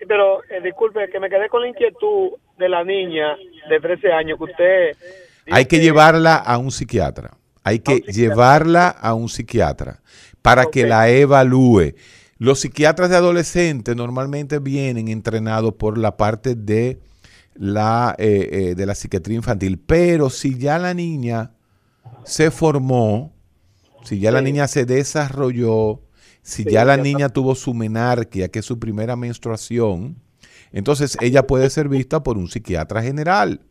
[0.08, 3.38] pero eh, disculpe que me quedé con la inquietud de la niña
[3.70, 4.98] de 13 años que usted...
[5.52, 7.38] Hay que llevarla a un psiquiatra.
[7.64, 10.02] Hay que llevarla a un psiquiatra
[10.42, 11.94] para que la evalúe.
[12.40, 16.98] Los psiquiatras de adolescentes normalmente vienen entrenados por la parte de
[17.56, 21.52] la, eh, eh, de la psiquiatría infantil, pero si ya la niña
[22.24, 23.34] se formó,
[24.04, 26.02] si ya la niña se desarrolló,
[26.42, 30.18] si ya la niña tuvo su menarquia, que es su primera menstruación,
[30.72, 33.62] entonces ella puede ser vista por un psiquiatra general.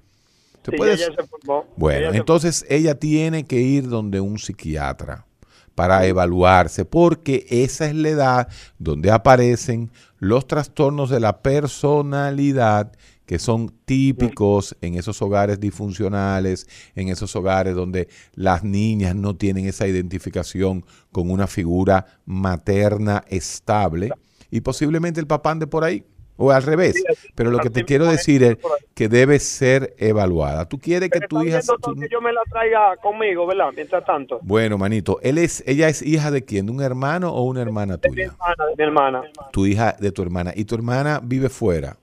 [0.63, 1.65] ¿Te Sí, puedes- ella se formó.
[1.77, 5.27] bueno, Ella se- entonces ella tiene que ir donde un psiquiatra
[5.75, 12.93] para evaluarse, porque esa es la edad donde aparecen los trastornos de la personalidad
[13.27, 19.67] que son típicos en esos hogares disfuncionales, en esos hogares donde las niñas no tienen
[19.67, 24.11] esa identificación con una figura materna estable
[24.51, 26.05] y posiblemente el papá ande por ahí.
[26.39, 27.01] O al revés,
[27.35, 28.57] pero lo que te quiero decir es
[28.95, 30.67] que debe ser evaluada.
[30.67, 31.61] ¿Tú quieres que tu hija...
[31.61, 33.69] Que yo me la traiga conmigo, ¿verdad?
[33.77, 34.41] Mientras tanto.
[34.43, 37.99] Bueno, manito, él es, ella es hija de quién, de un hermano o una hermana
[37.99, 38.25] tuya.
[38.25, 39.23] Hermana, de mi hermana.
[39.53, 40.53] Tu hija de tu hermana.
[40.57, 41.99] Y tu hermana vive fuera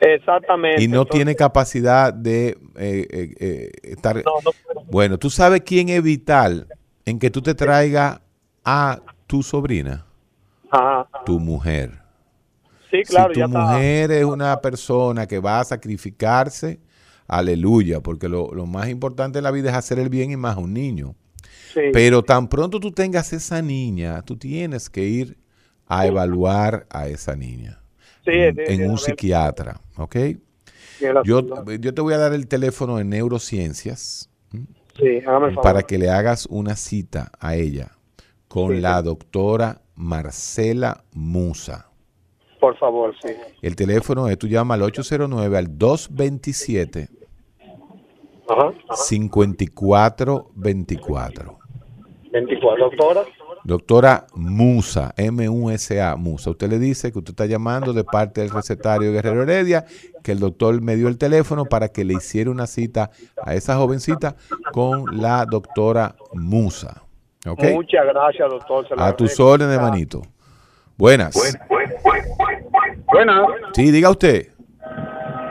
[0.00, 0.82] Exactamente.
[0.82, 4.16] y no Entonces, tiene capacidad de eh, eh, eh, estar.
[4.16, 4.84] No, no puedo.
[4.90, 6.66] Bueno, tú sabes quién es vital
[7.04, 8.20] en que tú te traigas
[8.64, 10.04] a tu sobrina,
[10.70, 11.08] Ajá.
[11.24, 12.02] tu mujer.
[12.90, 13.58] Sí, claro, si tu ya está.
[13.60, 16.80] mujer es una persona que va a sacrificarse,
[17.26, 20.56] aleluya, porque lo, lo más importante en la vida es hacer el bien y más
[20.56, 21.14] a un niño.
[21.72, 21.80] Sí.
[21.92, 25.38] Pero tan pronto tú tengas esa niña, tú tienes que ir
[25.86, 27.80] a evaluar a esa niña
[28.24, 30.16] Sí, en, sí, en sí, un psiquiatra, ¿ok?
[31.24, 31.42] Yo,
[31.80, 34.30] yo te voy a dar el teléfono de neurociencias
[34.96, 35.62] Sí, hágame favor.
[35.62, 37.90] para que le hagas una cita a ella
[38.48, 39.04] con Sí, la sí.
[39.06, 41.88] doctora Marcela Musa.
[42.60, 43.28] Por favor, sí.
[43.60, 47.08] El teléfono es, tú llamas al 809 al 227
[48.48, 48.72] Ajá.
[48.94, 51.58] 5424.
[52.32, 53.22] 24 doctora.
[53.64, 56.50] Doctora Musa, M-U-S-A, Musa.
[56.50, 59.86] Usted le dice que usted está llamando de parte del recetario Guerrero Heredia,
[60.22, 63.10] que el doctor me dio el teléfono para que le hiciera una cita
[63.42, 64.36] a esa jovencita
[64.72, 67.02] con la doctora Musa.
[67.46, 67.62] ¿Ok?
[67.72, 68.86] Muchas gracias, doctor.
[68.86, 70.22] se A tus órdenes, manito.
[70.96, 71.34] Buenas.
[73.10, 73.46] Buenas.
[73.74, 74.53] Sí, diga usted.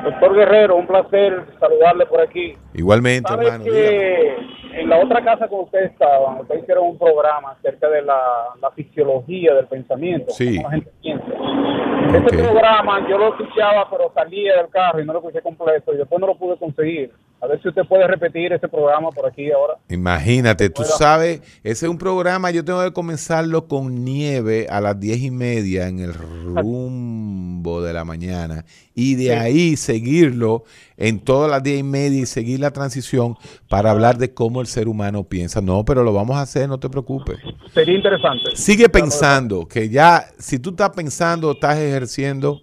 [0.04, 2.54] Doctor Guerrero, un placer saludarle por aquí.
[2.74, 3.64] Igualmente, ¿Sabe hermano.
[3.64, 4.36] que
[4.74, 8.20] en la otra casa con usted estaban, ustedes hicieron un programa acerca de la,
[8.62, 10.32] la fisiología del pensamiento?
[10.34, 10.60] Sí.
[10.62, 11.26] la gente piensa.
[11.26, 12.34] Ok.
[12.34, 15.98] Ese programa yo lo escuchaba, pero salía del carro y no lo escuché completo y
[15.98, 17.12] después no lo pude conseguir.
[17.44, 19.74] A ver si usted puede repetir ese programa por aquí ahora.
[19.90, 24.98] Imagínate, tú sabes, ese es un programa, yo tengo que comenzarlo con nieve a las
[24.98, 28.64] diez y media en el rumbo de la mañana
[28.96, 29.30] y de Sí.
[29.32, 30.64] ahí seguirlo
[30.96, 33.36] en todas las diez y media y seguir la transición
[33.68, 35.60] para hablar de cómo el ser humano piensa.
[35.60, 37.40] No, pero lo vamos a hacer, no te preocupes.
[37.74, 38.56] Sería interesante.
[38.56, 42.62] Sigue pensando que ya, si tú estás pensando, estás ejerciendo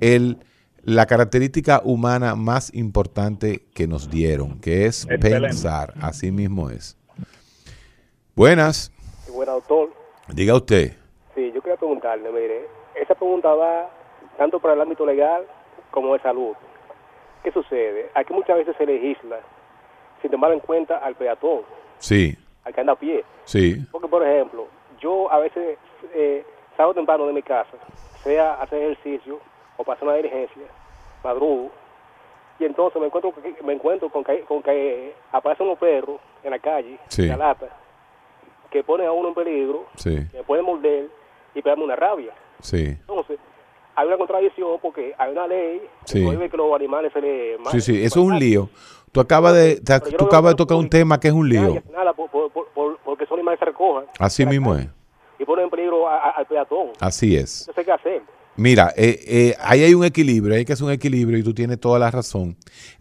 [0.00, 0.36] el,
[0.84, 5.48] la característica humana más importante que nos dieron, que es Excelente.
[5.48, 5.94] pensar.
[6.00, 6.96] Así mismo es.
[8.34, 8.90] Buenas,
[9.32, 9.90] Bueno, doctor,
[10.28, 10.96] diga usted.
[11.34, 13.90] sí, yo quería preguntarle, mire, esa pregunta va
[14.38, 15.44] tanto para el ámbito legal
[15.90, 16.52] como de salud.
[17.42, 18.10] ¿Qué sucede?
[18.14, 19.40] Aquí muchas veces se legisla
[20.20, 21.60] sin tomar en cuenta al peatón,
[21.98, 23.24] Sí, al que anda a pie.
[23.44, 24.66] sí, Porque, por ejemplo,
[25.00, 25.76] yo a veces
[26.14, 26.44] eh,
[26.76, 27.76] salgo temprano de mi casa,
[28.24, 29.40] sea a hacer ejercicio
[29.86, 30.62] o hacer una diligencia,
[31.24, 31.70] madrugo,
[32.58, 33.32] y entonces me encuentro,
[33.64, 37.22] me encuentro con que, con que aparecen unos perros en la calle, Sí.
[37.22, 37.68] en la lata,
[38.70, 41.08] que ponen a uno en peligro, sí, que pueden morder
[41.54, 42.32] y pegarme una rabia.
[42.60, 42.96] sí.
[43.00, 43.38] Entonces,
[43.94, 47.80] hay una contradicción porque hay una ley que prohíbe que los animales se le Sí,
[47.82, 48.70] sí, eso es un lío.
[49.12, 51.82] Tú acabas de, te- tú acabas de tocar un tema que es un lío.
[51.92, 54.88] Nada, por, por- por- por- porque esos animales se recojan Así mismo es.
[55.38, 56.92] y ponen en peligro a- a- al peatón.
[57.00, 57.68] Así es.
[57.68, 58.22] Entonces, ¿qué hacer?
[58.56, 61.80] Mira, eh, eh, ahí hay un equilibrio, hay que hacer un equilibrio y tú tienes
[61.80, 62.58] toda la razón.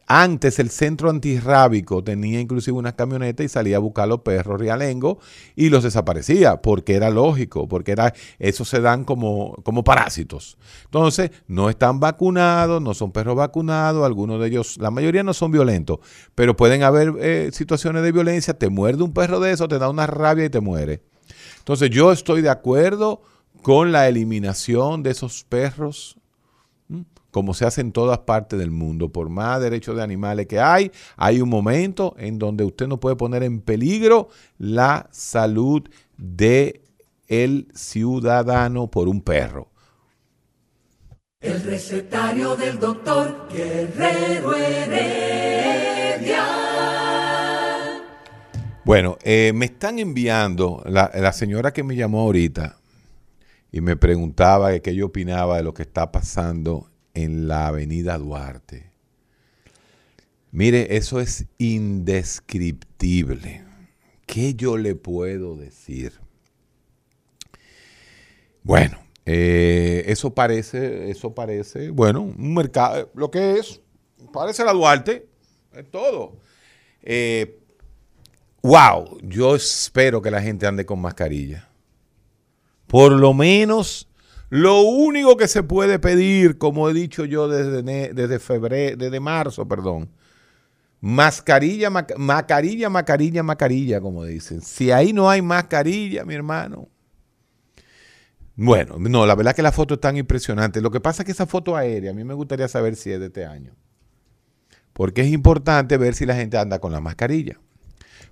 [0.07, 4.59] Antes el centro antirrábico tenía inclusive unas camionetas y salía a buscar a los perros
[4.59, 5.17] rialengos
[5.55, 10.57] y los desaparecía, porque era lógico, porque era, esos se dan como, como parásitos.
[10.85, 15.51] Entonces, no están vacunados, no son perros vacunados, algunos de ellos, la mayoría no son
[15.51, 15.99] violentos,
[16.33, 19.89] pero pueden haber eh, situaciones de violencia, te muerde un perro de eso, te da
[19.89, 21.01] una rabia y te muere.
[21.59, 23.21] Entonces, yo estoy de acuerdo
[23.61, 26.17] con la eliminación de esos perros,
[27.31, 29.09] como se hace en todas partes del mundo.
[29.09, 33.15] Por más derechos de animales que hay, hay un momento en donde usted no puede
[33.15, 35.83] poner en peligro la salud
[36.17, 36.81] de
[37.27, 39.69] el ciudadano por un perro.
[41.39, 46.45] El recetario del doctor Guerrero Heredia.
[48.83, 52.80] Bueno, eh, me están enviando, la, la señora que me llamó ahorita,
[53.71, 58.91] y me preguntaba qué yo opinaba de lo que está pasando en la avenida Duarte.
[60.51, 63.63] Mire, eso es indescriptible.
[64.25, 66.19] ¿Qué yo le puedo decir?
[68.63, 73.81] Bueno, eh, eso parece, eso parece, bueno, un mercado, lo que es,
[74.33, 75.27] parece la Duarte,
[75.73, 76.37] es todo.
[77.01, 77.59] Eh,
[78.61, 81.70] wow, yo espero que la gente ande con mascarilla.
[82.91, 84.09] Por lo menos
[84.49, 89.65] lo único que se puede pedir, como he dicho yo desde, desde febrero, desde marzo,
[89.65, 90.09] perdón,
[90.99, 94.61] mascarilla, mascarilla, mascarilla, mascarilla, como dicen.
[94.61, 96.89] Si ahí no hay mascarilla, mi hermano.
[98.57, 100.81] Bueno, no, la verdad que la foto es tan impresionante.
[100.81, 103.21] Lo que pasa es que esa foto aérea, a mí me gustaría saber si es
[103.21, 103.73] de este año.
[104.91, 107.57] Porque es importante ver si la gente anda con la mascarilla.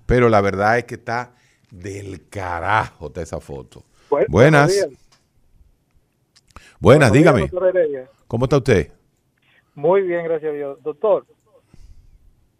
[0.04, 1.32] Pero la verdad es que está
[1.70, 3.86] del carajo esa foto.
[4.28, 4.88] Buenas.
[6.80, 7.50] Buenas, dígame.
[8.26, 8.90] ¿Cómo está usted?
[9.74, 10.82] Muy bien, gracias a Dios.
[10.82, 11.24] Doctor,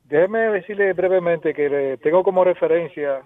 [0.05, 3.23] déjeme decirle brevemente que le tengo como referencia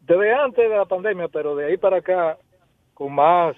[0.00, 2.38] desde antes de la pandemia, pero de ahí para acá,
[2.94, 3.56] con más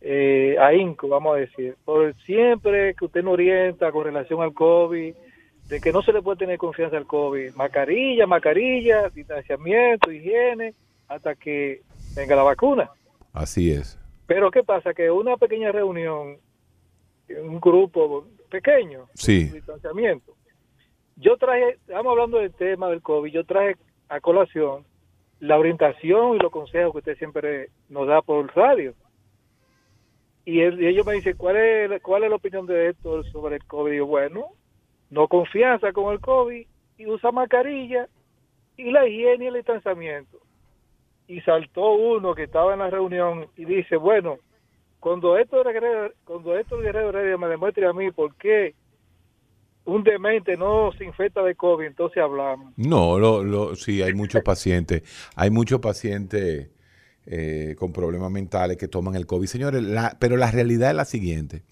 [0.00, 5.14] eh, ahínco, vamos a decir, por siempre que usted nos orienta con relación al COVID,
[5.68, 10.74] de que no se le puede tener confianza al COVID, mascarilla, mascarilla, distanciamiento, higiene,
[11.08, 11.82] hasta que
[12.14, 12.90] venga la vacuna.
[13.32, 13.98] Así es.
[14.26, 14.94] Pero ¿qué pasa?
[14.94, 16.38] Que una pequeña reunión,
[17.28, 19.44] un grupo pequeño, sí.
[19.44, 20.34] distanciamiento,
[21.16, 23.76] yo traje, estamos hablando del tema del COVID, yo traje
[24.08, 24.84] a colación
[25.40, 28.94] la orientación y los consejos que usted siempre nos da por radio.
[30.44, 33.92] Y, ellos me dicen, ¿cuál es, ¿cuál es la opinión de esto sobre el COVID?
[33.92, 34.46] Y yo, bueno,
[35.10, 38.08] no confianza con el COVID y usa mascarilla
[38.76, 40.38] y la higiene y el distanciamiento
[41.28, 44.38] y saltó uno que estaba en la reunión y dice, bueno,
[45.00, 45.62] cuando esto
[46.24, 48.74] cuando esto Guerrero me demuestre a mí por qué
[49.84, 52.72] un demente no se infecta de COVID, entonces hablamos.
[52.76, 55.02] No, lo, lo, sí, hay muchos pacientes,
[55.34, 56.70] hay muchos pacientes
[57.26, 59.46] eh, con problemas mentales que toman el COVID.
[59.46, 59.84] Señores,
[60.18, 61.62] pero la realidad es la siguiente.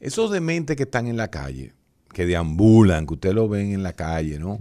[0.00, 1.72] Esos dementes que están en la calle,
[2.12, 4.60] que deambulan, que ustedes lo ven en la calle, ¿no?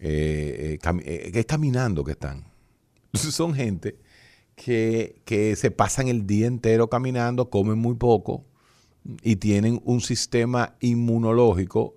[0.00, 2.44] Eh, eh, es caminando que están.
[3.14, 3.98] son gente
[4.64, 8.44] que, se pasan el día entero caminando, comen muy poco
[9.22, 11.96] y tienen un sistema inmunológico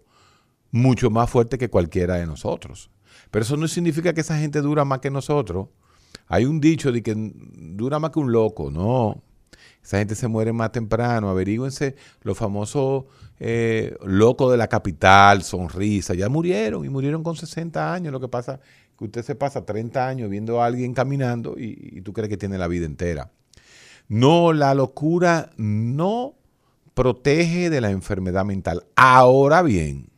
[0.72, 2.90] mucho más fuerte que cualquiera de nosotros.
[3.30, 5.68] Pero eso no significa que esa gente dura más que nosotros.
[6.28, 8.72] Hay un dicho de que dura más que un loco.
[8.72, 9.22] No.
[9.84, 11.30] Esa gente se muere más temprano.
[11.30, 13.06] Averígüense los famosos
[13.40, 16.14] eh, locos de la capital, sonrisa.
[16.14, 18.14] Ya murieron y murieron con 60 años.
[18.14, 18.60] Lo que pasa
[19.06, 22.68] usted se pasa 30 años viendo a alguien caminando y, tú crees que tiene la
[22.68, 23.32] vida entera.
[24.08, 26.36] No, la locura no
[26.94, 28.86] protege de la enfermedad mental.
[28.96, 30.10] Ahora bien,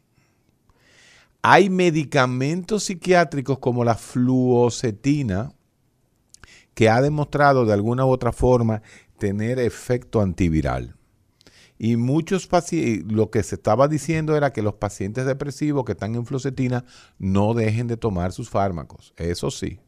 [1.41, 5.53] hay medicamentos psiquiátricos como la fluocetina
[6.73, 8.81] que ha demostrado de alguna u otra forma
[9.17, 10.95] tener efecto antiviral.
[11.85, 16.15] Y muchos pacientes, lo que se estaba diciendo era que los pacientes depresivos que están
[16.15, 16.85] en fluocetina
[17.19, 19.81] no dejen de tomar sus fármacos, eso sí.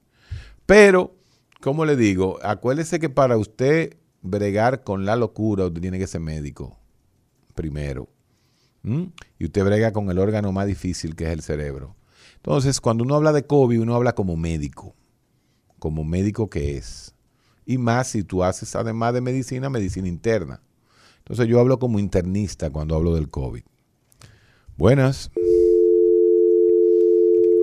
[0.66, 1.16] Pero,
[1.62, 6.20] como le digo, acuérdese que para usted bregar con la locura, usted tiene que ser
[6.20, 6.78] médico,
[7.54, 8.10] primero.
[8.84, 11.96] Y usted brega con el órgano más difícil que es el cerebro.
[12.36, 14.98] Entonces, cuando uno habla de COVID, uno habla como médico,
[15.80, 17.16] como médico que es.
[17.66, 20.62] Y más si tú haces, además de medicina, medicina interna.
[21.26, 23.64] Entonces yo hablo como internista cuando hablo del COVID.
[24.78, 25.32] Buenas.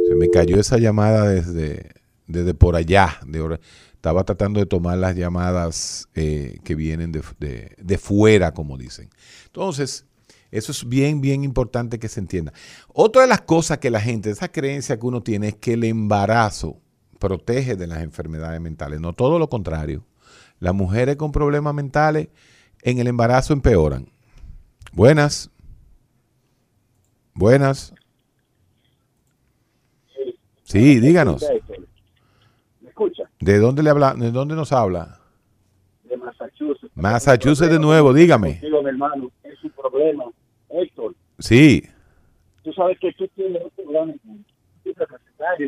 [0.08, 1.90] Se me cayó esa llamada desde,
[2.26, 3.20] desde por allá.
[3.24, 3.60] De,
[3.94, 9.10] estaba tratando de tomar las llamadas eh, que vienen de, de- de fuera, como dicen.
[9.46, 10.06] Entonces,
[10.50, 12.52] eso es bien, bien importante que se entienda.
[12.88, 15.84] Otra de las cosas que la gente, esa creencia que uno tiene es que el
[15.84, 16.80] embarazo
[17.20, 19.00] protege de las enfermedades mentales.
[19.00, 20.04] No todo lo contrario.
[20.58, 22.28] Las mujeres con problemas mentales
[22.82, 24.08] en el embarazo empeoran.
[24.92, 25.50] Buenas.
[27.34, 27.94] Buenas.
[30.64, 31.44] Sí, díganos.
[32.80, 33.24] ¿Me escucha?
[33.40, 34.14] ¿De dónde le habla?
[34.14, 35.18] ¿De dónde nos habla?
[36.04, 36.90] De Massachusetts.
[36.94, 38.52] Massachusetts de nuevo, dígame.
[38.52, 40.24] Contigo, mi hermano, es un problema.
[40.70, 41.82] Héctor, Sí.
[42.62, 44.44] tú sabes que tú tienes un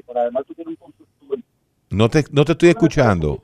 [0.06, 1.44] pero además tú tienes un consultorio.
[1.90, 3.42] No te, no te estoy escuchando.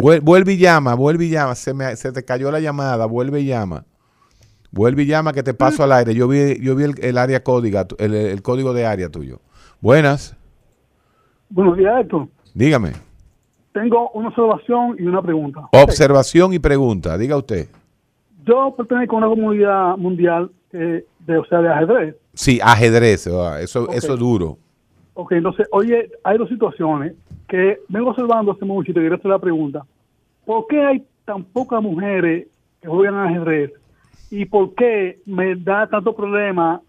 [0.00, 1.54] Vuel- Vuelve y llama, vuelve y llama.
[1.54, 3.84] Se, me, se te cayó la llamada, vuelve y llama.
[4.70, 6.14] Vuelve y llama que te paso al aire.
[6.14, 9.40] Yo vi, yo vi el, el área código, el, el código de área tuyo.
[9.80, 10.36] Buenas,
[11.50, 12.26] Buenos días, Héctor.
[12.54, 12.92] dígame.
[13.72, 15.68] Tengo una observación y una pregunta.
[15.72, 17.68] Observación y pregunta, diga usted.
[18.44, 22.16] Yo pertenezco a una comunidad mundial eh, de, o sea, de ajedrez.
[22.34, 24.58] Sí, ajedrez, ah, eso, eso es duro.
[25.14, 27.14] Ok, entonces, oye, hay dos situaciones
[27.54, 29.84] que vengo observando hace mucho y te quería hacer la pregunta.
[30.44, 32.48] ¿Por qué hay tan pocas mujeres
[32.82, 33.70] que juegan ajedrez?
[34.30, 36.80] ¿Y por qué me da tanto problema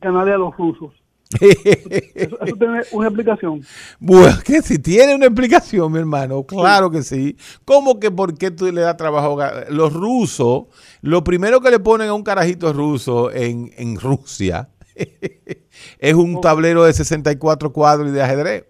[0.00, 0.92] ganarle a los rusos?
[1.40, 3.60] eso, eso tiene una explicación.
[4.00, 7.36] Bueno, que si tiene una explicación, mi hermano, claro que sí.
[7.64, 9.40] ¿Cómo que por qué tú le das trabajo?
[9.40, 10.64] a- Los rusos,
[11.02, 14.68] lo primero que le ponen a un carajito ruso en, en Rusia
[15.98, 18.64] es un tablero de 64 cuadros y de ajedrez.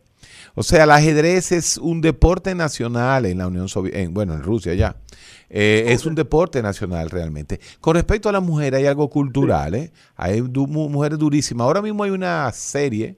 [0.55, 4.75] O sea, el ajedrez es un deporte nacional en la Unión Soviética, bueno, en Rusia
[4.75, 4.97] ya.
[5.55, 7.61] Eh, Es un deporte nacional realmente.
[7.81, 9.93] Con respecto a las mujeres, hay algo cultural, ¿eh?
[10.17, 11.67] Hay du- mujeres durísimas.
[11.67, 13.17] Ahora mismo hay una serie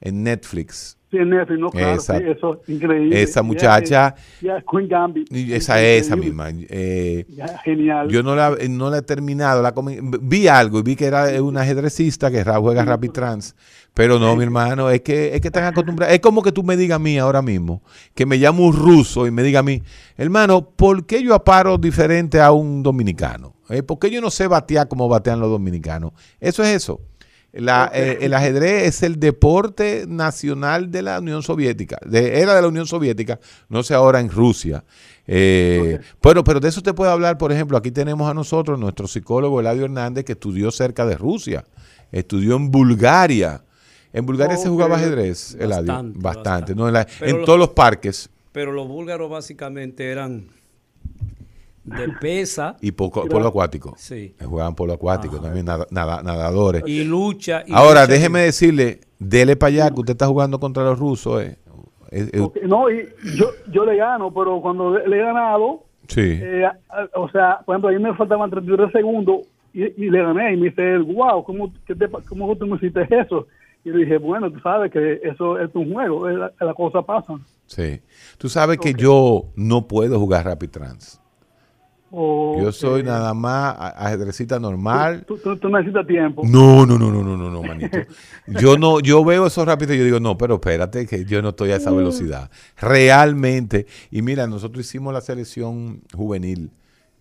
[0.00, 0.96] en Netflix.
[1.10, 1.70] Sí, en Netflix, ¿no?
[1.70, 3.22] Claro, Esa- sí, eso es increíble.
[3.22, 5.32] esa muchacha- Queen Gambit.
[5.32, 6.44] Esa, esa Increíble.
[6.44, 6.66] misma.
[6.68, 7.24] eh,
[7.64, 8.08] genial.
[8.08, 9.60] yo no la, no la he terminado.
[9.62, 9.72] La
[10.22, 13.54] vi algo y vi que era un ajedrecista que juega Rapid Trans.
[13.94, 16.12] Pero no, mi hermano, es que, es que están acostumbrados.
[16.14, 17.80] Es como que tú me digas a mí ahora mismo,
[18.14, 19.82] que me llamo un ruso y me diga a mí,
[20.16, 23.54] hermano, ¿por qué yo aparo diferente a un dominicano?
[23.68, 26.12] Eh, ¿Por qué yo no sé batear como batean los dominicanos?
[26.40, 27.00] Eso es eso.
[27.52, 31.96] La- eh, el ajedrez es el deporte nacional de la Unión Soviética.
[32.04, 33.38] De, era de la Unión Soviética,
[33.68, 34.82] no sé ahora en Rusia.
[35.28, 39.06] Eh, Bueno, pero de eso te puedo hablar, por ejemplo, aquí tenemos a nosotros nuestro
[39.06, 41.64] psicólogo Eladio Hernández que estudió cerca de Rusia,
[42.10, 43.62] estudió en Bulgaria.
[44.14, 45.86] En Bulgaria se jugaba ajedrez, Eladio.
[45.92, 46.86] Bastante, Bastante, ¿no?
[46.88, 50.46] En, la- en lo- todos los parques Pero los búlgaros básicamente eran
[51.84, 53.94] de pesa y poco, polo acuático.
[53.98, 54.34] Sí.
[54.40, 56.82] Eh, Jugaban polo acuático también, nada- nada- nadadores.
[56.86, 57.62] y lucha.
[57.66, 61.42] y Ahora, lucha déjeme decirle, dele para allá que usted está jugando contra los rusos.
[61.42, 61.58] Eh.
[62.10, 63.06] Eh, eh, No, y
[63.36, 66.38] yo, yo le gano, pero cuando le, he ganado, Sí.
[66.40, 66.64] eh,
[67.14, 69.40] o sea, por ejemplo, a mí me faltaban 33 segundos
[69.74, 70.54] y, y le gané.
[70.54, 73.46] Y me dice wow, ¿cómo, qué te ¿cómo tú me hiciste eso?
[73.84, 77.02] Y le dije, bueno, tú sabes que eso es un juego, eh, la, la cosa
[77.02, 77.34] pasa.
[77.66, 78.00] Sí.
[78.38, 81.20] Tú sabes que yo no puedo jugar Rapid Trans.
[82.16, 85.24] Yo soy nada más ajedrecita normal.
[85.26, 86.42] Tú, tú- tú necesitas tiempo.
[86.46, 87.98] No, no, no, no, no, no, no, manito.
[88.46, 91.48] Yo no, yo veo esos rápidos y yo digo, no, pero espérate, que yo no
[91.48, 92.50] estoy a esa velocidad.
[92.76, 93.86] Realmente.
[94.12, 96.70] Y mira, nosotros hicimos la selección juvenil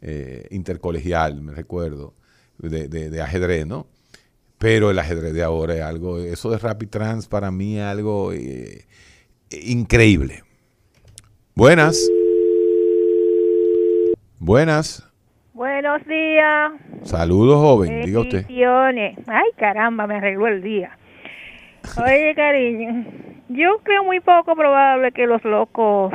[0.01, 2.13] eh, intercolegial, me recuerdo,
[2.59, 3.87] de, de- de ajedrez, ¿no?
[4.63, 8.31] Pero el ajedrez de ahora es algo, eso de Rapid Trans para mí es algo
[8.31, 8.85] eh,
[9.51, 10.39] increíble.
[11.53, 12.09] Buenas.
[14.39, 15.05] Buenas.
[15.51, 16.71] Buenos días.
[17.01, 18.05] Saludos, joven.
[18.05, 18.45] Diga usted.
[19.27, 20.97] Ay, caramba, me arregló el día.
[22.01, 23.03] Oye, cariño,
[23.49, 26.13] yo creo muy poco probable que los locos,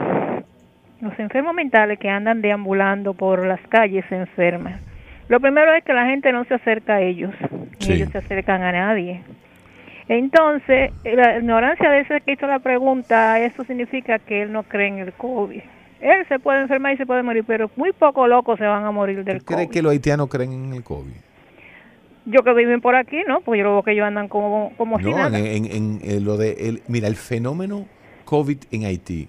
[1.03, 4.81] los enfermos mentales que andan deambulando por las calles se enfermen.
[5.29, 7.35] Lo primero es que la gente no se acerca a ellos,
[7.81, 7.93] ni Sí.
[7.93, 9.23] ellos se acercan a nadie.
[10.09, 14.89] Entonces, la ignorancia de ese que hizo la pregunta, eso significa que él no cree
[14.89, 15.61] en el COVID.
[16.01, 18.91] Él se puede enfermar y se puede morir, pero muy pocos locos se van a
[18.91, 19.71] morir del ¿Cree COVID.
[19.71, 21.13] que los haitianos creen en el COVID?
[22.25, 23.41] Yo que viven por aquí, ¿no?
[23.41, 25.39] Pues yo lo veo que ellos andan como, como No, en, nada.
[25.39, 27.87] en- en- en lo de el- mira, el fenómeno
[28.25, 29.29] COVID en Haití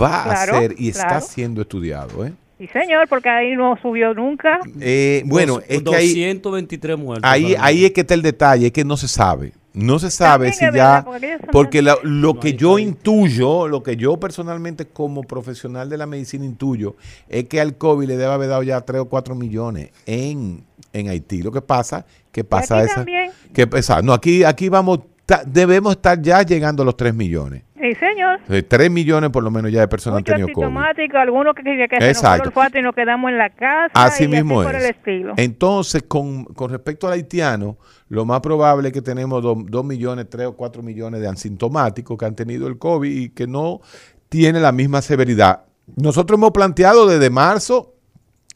[0.00, 2.32] va Claro, a ser y está siendo estudiado, ¿eh?
[2.60, 4.60] Sí, señor, porque ahí no subió nunca.
[4.80, 7.30] Eh, bueno, Dos- es que ahí, 223 muertos.
[7.30, 9.54] ahí, ahí es que está el detalle, es que no se sabe.
[9.72, 13.96] No se sabe También si ya, verdad, porque la- lo que yo intuyo, lo que
[13.96, 16.96] yo personalmente como profesional de la medicina intuyo,
[17.28, 21.08] es que al COVID le debe haber dado ya 3 o 4 millones en, en
[21.08, 21.40] Haití.
[21.42, 23.30] Lo que pasa, que pasa aquí esa, también.
[23.54, 27.62] que pesa, no, aquí, aquí vamos ta- debemos estar ya llegando a los 3 millones.
[27.80, 28.40] Sí, señor.
[28.68, 31.16] 3 millones por lo menos ya de personas han tenido COVID.
[31.16, 32.48] algunos que, que, que se nos Exacto.
[32.48, 33.90] olfato y nos quedamos en la casa.
[33.94, 34.84] Así y mismo por es.
[34.84, 35.34] el estilo.
[35.36, 37.78] Entonces, con, con respecto al haitiano,
[38.08, 42.24] lo más probable es que tenemos 2 millones, 3 o 4 millones de asintomáticos que
[42.26, 43.80] han tenido el COVID y que no
[44.28, 45.64] tiene la misma severidad.
[45.96, 47.94] Nosotros hemos planteado desde marzo,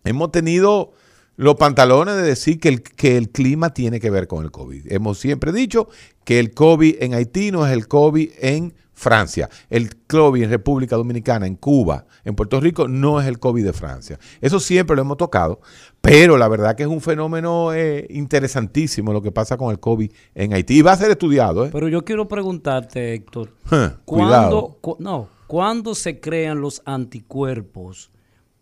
[0.04, 0.92] hemos tenido
[1.36, 4.92] los pantalones de decir que el, que el clima tiene que ver con el COVID.
[4.92, 5.88] Hemos siempre dicho
[6.24, 9.48] que el COVID en Haití no es el COVID en Francia.
[9.68, 13.72] El COVID en República Dominicana, en Cuba, en Puerto Rico, no es el COVID de
[13.72, 14.18] Francia.
[14.40, 15.60] Eso siempre lo hemos tocado,
[16.00, 20.10] pero la verdad que es un fenómeno eh, interesantísimo lo que pasa con el COVID
[20.34, 20.78] en Haití.
[20.78, 21.66] Y va a ser estudiado.
[21.66, 21.70] ¿eh?
[21.72, 23.50] Pero yo quiero preguntarte, Héctor,
[24.04, 28.10] ¿cuándo, cu- no, ¿cuándo se crean los anticuerpos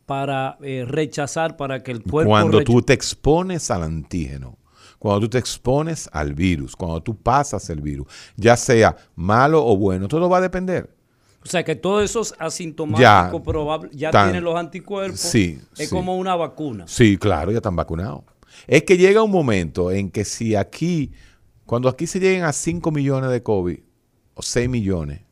[0.06, 2.30] para eh, rechazar, para que el cuerpo...
[2.30, 4.58] Cuando tú te expones al antígeno,
[5.02, 9.76] cuando tú te expones al virus, cuando tú pasas el virus, ya sea malo o
[9.76, 10.88] bueno, todo va a depender.
[11.42, 15.18] O sea, que todos esos Ya, asintomáticos probables ya tan- tienen los anticuerpos.
[15.18, 15.92] Sí, Es sí.
[15.96, 16.84] como una vacuna.
[16.86, 18.22] Sí, claro, ya están vacunados.
[18.68, 21.10] Es que llega un momento en que si aquí,
[21.66, 23.80] cuando aquí se lleguen a 5 millones de COVID,
[24.34, 25.22] o 6 millones,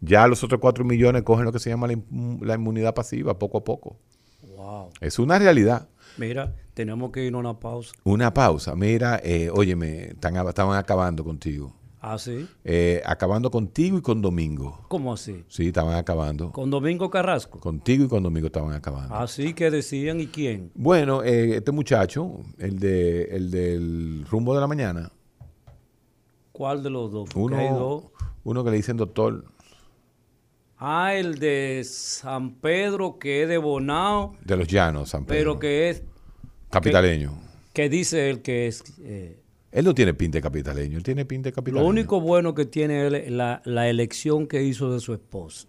[0.00, 3.64] ya los otros 4 millones cogen lo que se llama la inmunidad pasiva, poco a
[3.64, 3.98] poco.
[4.60, 4.90] Wow.
[5.00, 5.88] Es una realidad.
[6.18, 7.92] Mira, tenemos que ir a una pausa.
[8.04, 8.74] Una pausa.
[8.74, 11.74] Mira, eh, óyeme, están, estaban acabando contigo.
[12.02, 12.46] ¿Ah, sí?
[12.64, 14.84] Eh, acabando contigo y con Domingo.
[14.88, 15.44] ¿Cómo así?
[15.48, 16.52] Sí, estaban acabando.
[16.52, 17.58] Con Domingo Carrasco.
[17.58, 19.14] Contigo y con Domingo estaban acabando.
[19.14, 20.70] Así que decían, ¿y quién?
[20.74, 25.10] Bueno, eh, este muchacho, el, de, el del rumbo de la mañana,
[26.52, 27.30] ¿Cuál de los dos?
[27.34, 28.04] Hay dos.
[28.04, 28.10] uno,
[28.44, 29.44] uno que le dicen doctor,
[30.82, 35.58] Ah, el de San Pedro, que es de Bonao, de los llanos, San Pedro, pero
[35.58, 36.02] que es...
[36.70, 37.38] capitaleño.
[37.74, 38.82] Que dice él que es...
[39.02, 39.38] eh,
[39.72, 41.82] Él no tiene pinta de capitaleño, él tiene pinta de capitaleño.
[41.82, 45.68] lo único bueno que tiene él es la, la elección que hizo de su esposa.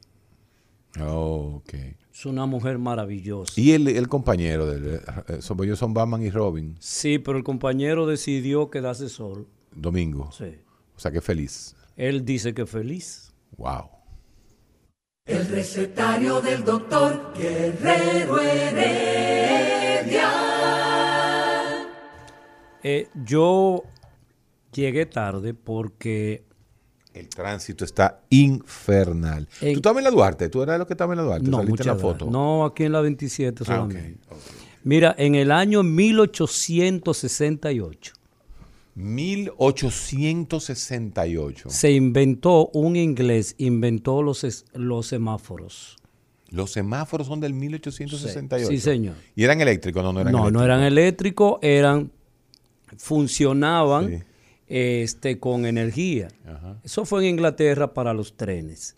[0.99, 1.73] Oh, ok.
[2.13, 3.53] Es una mujer maravillosa.
[3.59, 4.95] Y el, el compañero, de,
[5.27, 9.45] eh, son, ellos son Batman y Robin, Sí, pero el compañero decidió quedarse solo.
[9.73, 10.31] Domingo.
[10.31, 10.55] Sí.
[10.95, 11.75] O sea, que feliz.
[11.97, 13.33] Él dice que feliz.
[13.57, 13.89] Wow.
[15.31, 20.29] El recetario del doctor Guerrero Heredia.
[22.83, 23.83] Eh, yo
[24.73, 26.43] llegué tarde porque...
[27.13, 29.47] El tránsito está infernal.
[29.61, 30.49] En- ¿Tú estabas en la Duarte?
[30.49, 31.49] ¿Tú eras de los que estaba en la Duarte?
[31.49, 32.25] No, ¿Saliste en la muchas foto?
[32.25, 32.31] gracias.
[32.31, 34.19] No, aquí en la 27 Ah, solamente.
[34.83, 38.13] Mira, en el año 1868
[38.95, 41.69] 1868.
[41.69, 45.97] se inventó, un inglés inventó los, es- los semáforos.
[46.49, 48.67] Los semáforos son del 1868.
[48.69, 49.15] Sí, señor.
[49.35, 50.03] ¿Y eran eléctricos?
[50.03, 50.59] No, no eran no, eléctricos.
[50.59, 52.11] no eran eléctricos, eran
[52.97, 54.25] funcionaban
[54.67, 56.27] este, con energía.
[56.83, 58.97] Eso fue en Inglaterra para los trenes.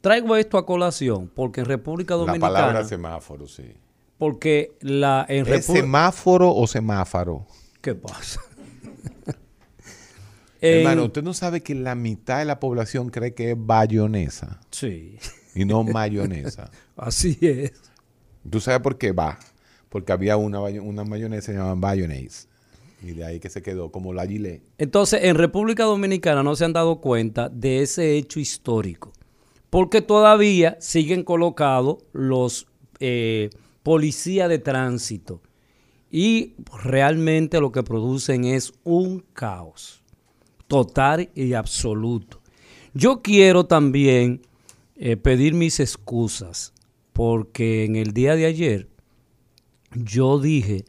[0.00, 3.64] Traigo esto a colación porque en República La Dominicana, palabra semáforo, sí.
[4.18, 7.46] porque la en ¿Es semáforo o semáforo?
[7.80, 8.40] ¿Qué pasa?
[10.64, 14.60] Hermano, En- usted no sabe que la mitad de la población cree que es bayonesa.
[14.70, 15.18] Sí.
[15.54, 16.70] Y no mayonesa.
[16.96, 17.72] Así es.
[18.48, 19.38] ¿Tú sabes por qué va?
[19.88, 20.60] Porque había una,
[21.04, 22.00] mayonesa que se llamaban.
[23.02, 24.62] Y de ahí que se quedó como la gilet.
[24.78, 29.12] Entonces, en República Dominicana no se han dado cuenta de ese hecho histórico,
[29.68, 32.66] porque todavía siguen colocados los
[33.00, 33.50] eh,
[33.82, 35.42] policías de tránsito
[36.10, 40.03] y realmente lo que producen es un caos
[40.66, 42.40] total y absoluto.
[42.94, 44.42] Yo quiero también
[44.96, 46.72] eh, pedir mis excusas,
[47.12, 48.88] porque en el día de ayer
[49.94, 50.84] yo dije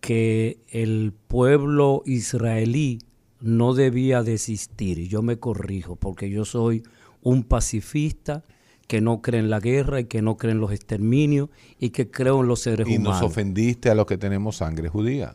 [0.00, 2.98] que el pueblo israelí
[3.40, 4.98] no debía desistir.
[4.98, 6.82] Y yo me corrijo porque yo soy
[7.22, 8.44] un pacifista
[8.86, 12.10] que no cree en la guerra y que no cree en los exterminios y que
[12.10, 13.30] creo en los seres Y nos humanos.
[13.30, 15.34] ofendiste a los que tenemos sangre judía.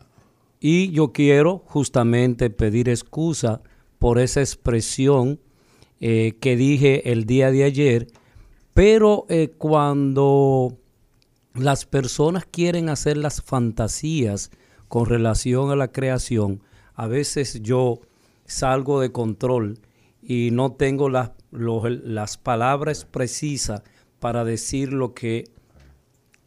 [0.64, 3.62] Y yo quiero justamente pedir excusa
[3.98, 5.40] por esa expresión
[5.98, 8.06] eh, que dije el día de ayer,
[8.72, 10.78] pero eh, cuando
[11.54, 14.52] las personas quieren hacer las fantasías
[14.86, 16.62] con relación a la creación,
[16.94, 17.98] a veces yo
[18.44, 19.80] salgo de control
[20.22, 23.82] y no tengo las, las palabras precisas
[24.20, 25.42] para decir lo que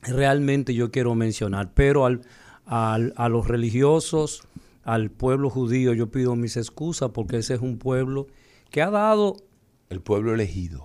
[0.03, 1.73] realmente yo quiero mencionar.
[1.73, 2.21] Pero al,
[2.65, 4.41] al- a los religiosos,
[4.83, 8.27] al pueblo judío, yo pido mis excusas porque ese es un pueblo
[8.69, 9.37] que ha dado...
[9.89, 10.83] El pueblo elegido.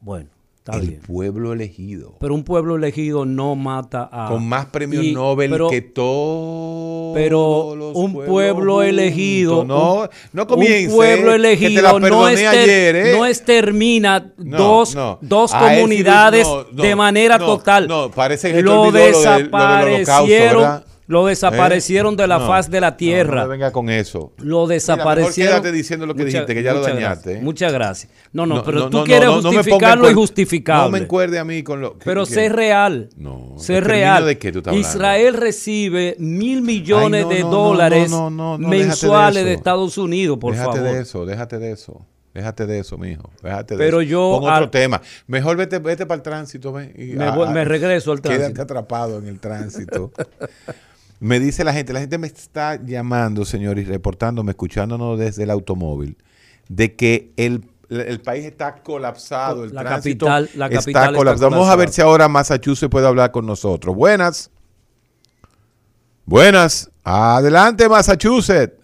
[0.00, 0.30] Bueno,
[0.68, 1.00] Está el bien.
[1.06, 2.16] pueblo elegido.
[2.20, 4.28] Pero un pueblo elegido no mata a...
[4.28, 8.88] con más premios y- Nobel pero- que todos Pero los un pueblo juntos.
[8.88, 13.12] elegido, No, un- no comience, un pueblo te elegido no, ayer, ¿eh?
[13.26, 15.18] extermina No, dos, no.
[15.22, 17.88] dos comunidades de manera total.
[17.88, 18.84] no, parece que lo
[20.52, 20.87] lo.
[21.08, 23.36] Lo desaparecieron de la No, faz de la no, tierra.
[23.42, 24.32] No, me venga con eso.
[24.38, 25.52] Lo Mira, desaparecieron.
[25.54, 27.44] mejor quédate diciendo lo que dijiste, que ya lo muchas dañaste, gracias, ¿eh?
[27.44, 28.12] Muchas gracias.
[28.32, 30.84] No, no, No, pero no, tú no, quieres no, no justificarlo y justificable.
[30.84, 31.98] No me encuerde a mí con lo.
[31.98, 33.08] Pero que- sé real.
[33.16, 33.54] No.
[33.56, 34.26] Sé ¿exterminio real.
[34.26, 34.76] de qué tú estás?
[34.76, 38.84] Israel recibe mil millones Ay, no, de no, no, dólares no, no, no, déjate de
[38.86, 39.58] mensuales de, eso.
[39.58, 40.92] Estados Unidos, por déjate favor.
[40.92, 42.06] de eso, déjate de eso.
[42.34, 43.30] Déjate de eso, mijo.
[43.42, 44.10] Déjate de Pero eso.
[44.10, 45.00] yo Pon otro al- tema.
[45.26, 46.92] Mejor vete, vete para el tránsito, ven.
[46.96, 48.62] y- Me voy- me regreso al Quédate tránsito.
[48.62, 50.12] atrapado en el tránsito.
[51.20, 55.50] me dice la gente, la gente me está llamando, señor, y reportándome, escuchándonos desde el
[55.50, 56.16] automóvil,
[56.68, 59.64] de que el, el país está colapsado.
[59.64, 61.50] El La tránsito capital- la está capital está colapsado.
[61.50, 63.94] Vamos a ver si ahora Massachusetts puede hablar con nosotros.
[63.96, 64.50] Buenas.
[66.24, 66.90] Buenas.
[67.04, 68.74] Adelante, Massachusetts.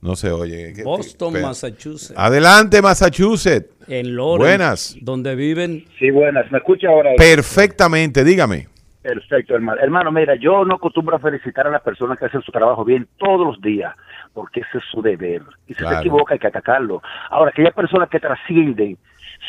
[0.00, 0.72] No se oye.
[0.72, 1.40] ¿Qué- Boston.
[1.40, 2.14] Massachusetts.
[2.16, 3.70] Adelante, Massachusetts.
[3.88, 4.96] En Lawrence, Buenas.
[5.00, 6.50] donde viven Sí, buenas.
[6.50, 7.10] ¿Me escucha ahora?
[7.16, 8.68] Perfectamente, dígame.
[9.06, 9.80] Perfecto, hermano.
[9.80, 13.06] Hermano, mira, yo no acostumbro a felicitar a las personas que hacen su trabajo bien
[13.18, 13.94] todos los días,
[14.34, 15.42] porque ese es su deber.
[15.68, 15.94] Y si Claro.
[15.96, 17.00] se equivoca hay que atacarlo.
[17.30, 18.98] Ahora, aquellas personas que trascienden,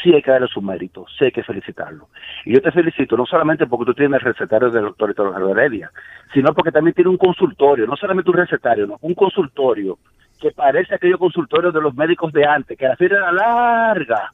[0.03, 2.09] sí hay que darle su mérito, sí hay que felicitarlo.
[2.45, 5.89] Y yo te felicito no solamente porque tú tienes el recetario del doctor Héctor Heredia,
[6.33, 9.97] sino porque también tiene un consultorio, no solamente un recetario, no, un consultorio
[10.39, 14.29] que parece aquellos consultorios de los médicos de antes, que la fila era larga,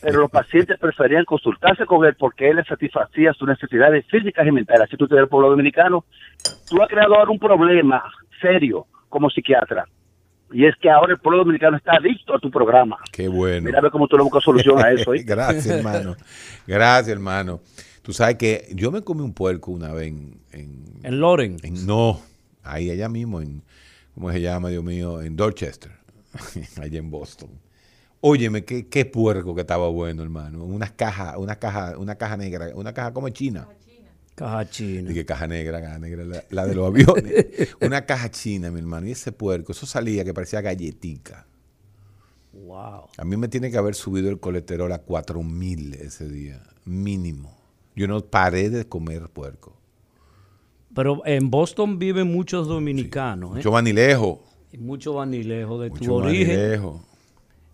[0.00, 4.50] pero los pacientes preferían consultarse con él porque él les satisfacía sus necesidades físicas y
[4.52, 4.82] mentales.
[4.88, 6.04] Así tú tienes el pueblo dominicano.
[6.68, 8.02] Tú has creado ahora un problema
[8.40, 9.86] serio como psiquiatra.
[10.50, 12.96] Y es que ahora el pueblo dominicano está adicto a tu programa.
[13.12, 13.66] Qué bueno.
[13.66, 15.12] Mira a ver cómo tú le buscas solución a eso.
[15.14, 15.22] ¿eh?
[15.24, 16.16] Gracias, hermano.
[16.66, 17.60] Gracias, hermano.
[18.02, 20.40] Tú sabes que yo me comí un puerco una vez en...
[20.52, 21.58] En, en Loren.
[21.62, 22.18] en- no,
[22.64, 23.62] ahí allá mismo, en...
[24.14, 25.20] ¿Cómo se llama, Dios mío?
[25.20, 25.92] En Dorchester,
[26.82, 27.50] allá en Boston.
[28.20, 30.64] Óyeme, qué, qué puerco que estaba bueno, hermano.
[30.64, 33.68] Unas cajas, una caja, una caja negra, una caja como china.
[34.34, 35.08] Caja china.
[35.08, 37.46] Dije caja negra, caja negra, la, la de los aviones.
[37.80, 39.06] una caja china, mi hermano.
[39.06, 41.46] Y ese puerco, eso salía que parecía galletica.
[42.52, 43.06] Wow.
[43.16, 47.56] A mí me tiene que haber subido el colesterol a 4000 ese día, mínimo.
[47.94, 49.76] Yo no paré de comer puerco.
[50.94, 53.52] Pero en Boston viven muchos dominicanos.
[53.52, 53.54] ¿eh?
[53.56, 54.42] Mucho vanilejo.
[54.72, 56.80] Y mucho vanilejo de tu Mucho origen.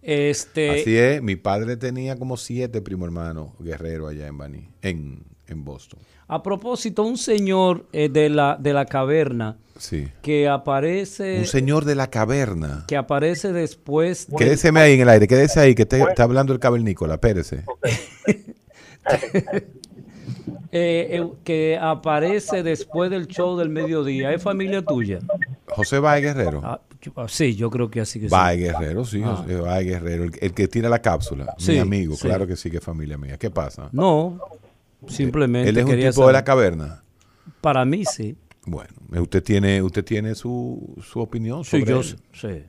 [0.07, 5.23] Este, Así es, mi padre tenía como siete primo hermanos guerreros allá en Bani, en,
[5.47, 5.99] en Boston.
[6.29, 10.09] A propósito, un señor eh, de, la, de la caverna Sí.
[10.23, 12.85] que aparece Un señor de la caverna.
[12.87, 16.53] que aparece después de- Quédeseme ahí en el aire, quédese ahí, que te- está hablando
[16.53, 17.65] el cavernícola, espérese.
[20.73, 24.33] eh, eh, que aparece después del show del mediodía.
[24.33, 25.19] ¿Es familia tuya?
[25.69, 26.61] José Baez Guerrero.
[26.65, 26.81] Ah,
[27.29, 28.33] sí, yo creo que así que sí.
[28.33, 29.45] Baez Guerrero, sí, Ah.
[29.63, 32.27] Baez Guerrero, el, el que tira la cápsula, mi Sí, amigo, sí.
[32.29, 33.37] claro que sí, que es familia mía.
[33.39, 33.89] ¿Qué pasa?
[33.93, 34.39] No,
[35.07, 37.03] simplemente Él es un tipo de la caverna.
[37.61, 38.37] Para mí sí.
[38.67, 38.91] Bueno,
[39.21, 42.17] usted tiene, usted tiene su, su opinión Sí, sobre yo él.
[42.33, 42.65] sí.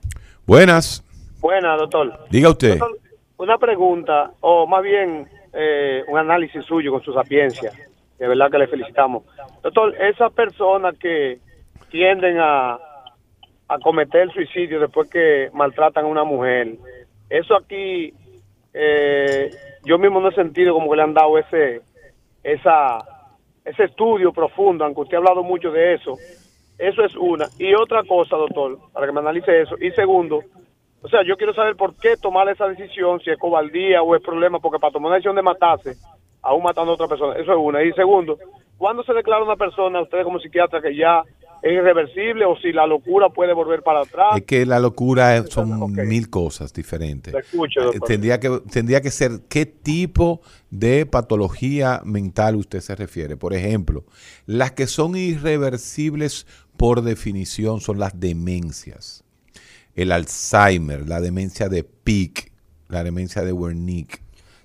[0.45, 1.03] Buenas,
[1.39, 2.25] Buena, doctor.
[2.29, 2.77] diga usted.
[2.79, 2.99] Doctor,
[3.37, 7.71] una pregunta, o más bien eh, un análisis suyo con su sapiencia.
[8.19, 9.23] De verdad que le felicitamos.
[9.63, 11.39] Doctor, esas personas que
[11.91, 12.77] tienden a,
[13.67, 16.75] a cometer suicidio después que maltratan a una mujer,
[17.29, 18.13] eso aquí,
[18.73, 19.49] eh,
[19.83, 21.81] yo mismo no he sentido como que le han dado ese,
[22.43, 22.99] esa,
[23.63, 26.15] ese estudio profundo, aunque usted ha hablado mucho de eso.
[26.77, 27.47] Eso es una.
[27.57, 29.75] Y otra cosa, doctor, para que me analice eso.
[29.79, 30.41] Y segundo,
[31.01, 34.21] o sea, yo quiero saber por qué tomar esa decisión, si es cobardía o es
[34.21, 35.95] problema, porque para tomar una decisión de matarse,
[36.41, 37.81] aún matando a otra persona, eso es una.
[37.83, 38.37] Y segundo,
[38.77, 41.23] ¿cuándo se declara una persona, ustedes como psiquiatra, que ya
[41.61, 44.37] es irreversible o si la locura puede volver para atrás?
[44.37, 47.33] Es que la locura son mil cosas diferentes.
[47.33, 48.07] Escucho, doctor.
[48.07, 53.37] Tendría que, tendría que ser qué tipo de patología mental usted se refiere.
[53.37, 54.05] Por ejemplo,
[54.45, 56.47] las que son irreversibles
[56.77, 59.23] por definición son las demencias.
[59.95, 62.51] El Alzheimer, la demencia de Pick,
[62.89, 64.19] la demencia de Wernicke,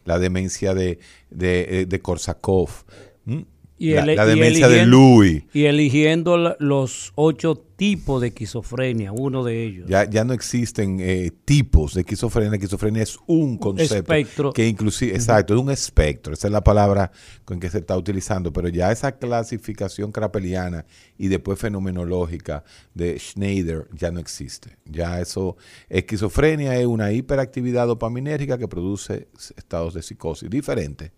[0.05, 0.99] la demencia de,
[1.31, 2.85] de, de Korsakoff.
[3.27, 3.47] ¿m?
[3.83, 5.43] Y la, la y demencia de eligiendo- Louis.
[5.55, 9.89] Y eligiendo los ocho tipos de esquizofrenia, uno de ellos.
[9.89, 12.51] Ya, ya no existen eh, tipos de esquizofrenia.
[12.51, 13.95] La esquizofrenia es un concepto.
[14.13, 14.53] espectro.
[14.53, 16.35] Que inclusive, exacto, es un espectro.
[16.35, 17.11] Esa es la palabra
[17.47, 18.53] con que se está utilizando.
[18.53, 20.85] Pero ya esa clasificación crapeliana
[21.17, 24.77] y después fenomenológica de Schneider ya no existe.
[24.85, 25.57] Ya eso,
[25.89, 31.13] esquizofrenia es una hiperactividad dopaminérgica que produce estados de psicosis diferentes.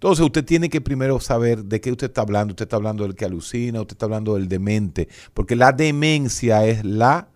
[0.00, 2.52] Entonces usted tiene que primero saber de qué usted está hablando.
[2.52, 6.82] Usted está hablando del que alucina, usted está hablando del demente, porque la demencia es
[6.86, 7.28] la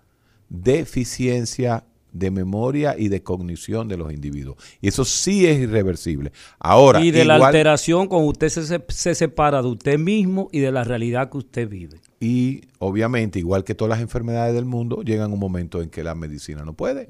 [0.49, 4.57] deficiencia de memoria y de cognición de los individuos.
[4.81, 6.31] Y eso sí es irreversible.
[6.61, 10.61] Ahora, y de la alteración cuando usted se, se- se separa de usted mismo y
[10.61, 12.01] de la realidad que usted vive.
[12.21, 16.15] y obviamente, igual que todas las enfermedades del mundo, llegan un momento en que la
[16.15, 17.09] medicina no puede.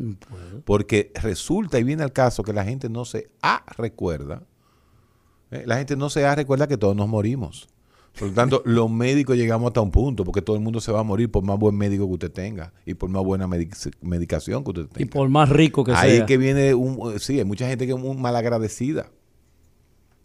[0.65, 4.43] Porque resulta y viene al caso que la gente no se ah, recuerda.
[5.51, 5.63] ¿Eh?
[5.67, 7.69] La gente no se ah, recuerda que todos nos morimos.
[8.19, 11.01] Por lo tanto, los médicos llegamos hasta un punto, porque todo el mundo se va
[11.01, 14.63] a morir por más buen médico que usted tenga y por más buena medic- medicación
[14.63, 15.03] que usted tenga.
[15.03, 16.21] Y por más rico que Ahí sea.
[16.21, 19.11] es que viene un, sí, hay mucha gente que es muy malagradecida.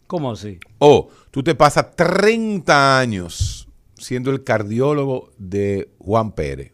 [0.06, 0.58] ¿Cómo así?
[0.78, 6.72] O tú te pasas 30 años siendo el cardiólogo de Juan Pérez.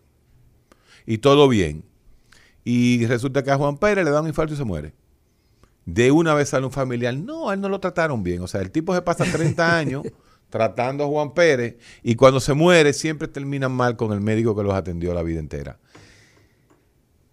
[1.06, 1.84] Y todo bien.
[2.64, 4.92] Y resulta que a Juan Pérez le da un infarto y se muere.
[5.86, 7.14] De una vez sale un familiar.
[7.14, 8.42] No, a él no lo trataron bien.
[8.42, 10.02] O sea, el tipo se pasa 30 años
[10.50, 14.62] tratando a Juan Pérez y cuando se muere siempre terminan mal con el médico que
[14.62, 15.78] los atendió la vida entera.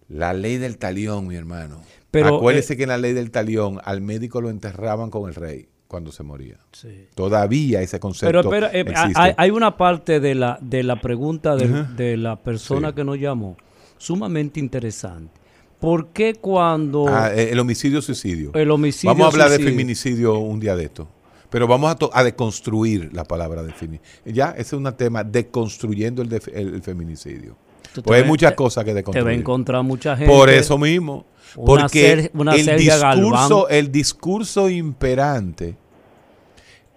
[0.08, 1.80] La ley del talión, mi hermano.
[2.10, 5.68] Pero, Acuérdese que en la ley del talión al médico lo enterraban con el rey
[5.88, 6.58] cuando se moría.
[6.72, 7.08] Sí.
[7.14, 11.56] Todavía ese concepto Pero espera, eh, hay, hay una parte de la, de la pregunta
[11.56, 12.94] de la persona Sí.
[12.96, 13.56] que nos llamó
[13.98, 15.40] sumamente interesante.
[15.84, 18.52] ¿Por qué cuando Ah, eh, el homicidio-suicidio.
[18.54, 21.06] el homicidio Vamos a hablar de feminicidio un día de esto.
[21.50, 24.10] Pero vamos a, deconstruir la palabra de feminicidio.
[24.24, 27.54] Ya, ese es un tema, deconstruyendo el, def- el- el feminicidio.
[28.02, 29.38] Pues hay ves- muchas cosas que te va a deconstruir.
[29.38, 30.32] encontrar mucha gente.
[30.32, 31.26] Por eso mismo.
[31.54, 35.76] Una Porque una el, discurso, el discurso imperante,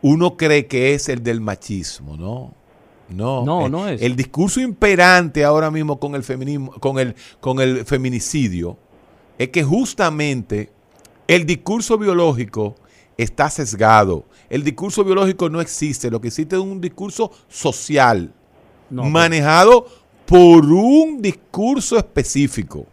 [0.01, 2.53] uno cree que es el del machismo, ¿no?
[3.09, 4.01] No, No, no es.
[4.01, 8.77] El discurso imperante ahora mismo con el feminismo, con el, con el feminicidio,
[9.37, 10.69] es que justamente
[11.27, 12.75] el discurso biológico
[13.17, 14.25] está sesgado.
[14.49, 16.09] El discurso biológico no existe.
[16.11, 18.33] Lo que existe es un discurso social,
[18.89, 19.85] No, pero- manejado
[20.25, 22.85] por un discurso específico.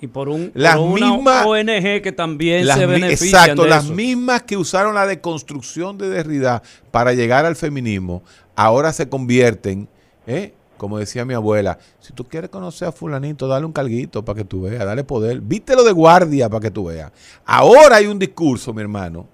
[0.00, 3.70] y por, un, Las por una mismas- ONG que también Las se benefician exacto, de
[3.70, 3.94] las eso.
[3.94, 8.22] mismas que usaron la deconstrucción de Derrida para llegar al feminismo,
[8.56, 9.88] ahora se convierten,
[10.26, 10.52] ¿eh?
[10.76, 14.44] como decía mi abuela, si tú quieres conocer a fulanito, dale un carguito para que
[14.44, 17.12] tú veas, dale poder, vístelo de guardia para que tú veas.
[17.46, 19.26] Ahora hay un discurso, mi hermano,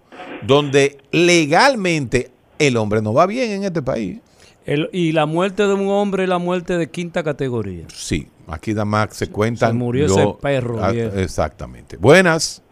[0.47, 4.19] donde legalmente el hombre no va bien en este país.
[4.67, 7.87] El- y la muerte de un hombre es la muerte de quinta categoría.
[7.93, 9.71] Sí, aquí nada más se cuentan.
[9.71, 10.87] Se murió ese perro.
[10.91, 11.97] Exactamente.
[11.97, 12.63] Buenas.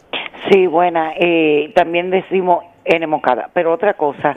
[0.51, 1.11] Sí, buena.
[1.19, 3.49] Eh, también decimos N mocada.
[3.53, 4.35] Pero otra cosa,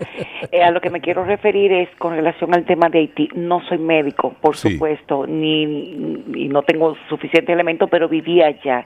[0.51, 3.29] eh, a lo que me quiero referir es con relación al tema de Haití.
[3.35, 4.73] No soy médico, por Sí.
[4.75, 5.63] supuesto, ni,
[6.35, 8.85] y no tengo suficiente elemento, pero viví allá.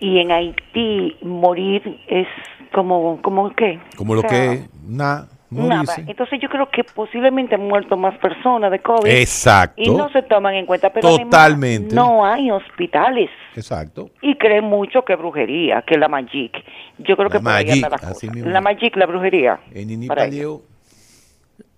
[0.00, 2.28] Y en Haití morir es
[2.72, 3.78] como, como qué?
[3.96, 5.94] Como lo O sea, que nada, Nada.
[6.06, 9.08] Entonces yo creo que posiblemente han muerto más personas de COVID.
[9.08, 9.80] Exacto.
[9.80, 10.92] Y no se toman en cuenta.
[10.92, 11.94] Pero además, Totalmente.
[11.94, 13.30] no hay hospitales.
[13.54, 14.10] Exacto.
[14.20, 16.52] Y creen mucho que brujería, que la magic.
[16.98, 18.50] Yo creo que por ahí magic, la así mismo.
[18.50, 19.60] La magic, la brujería.
[19.72, 20.06] En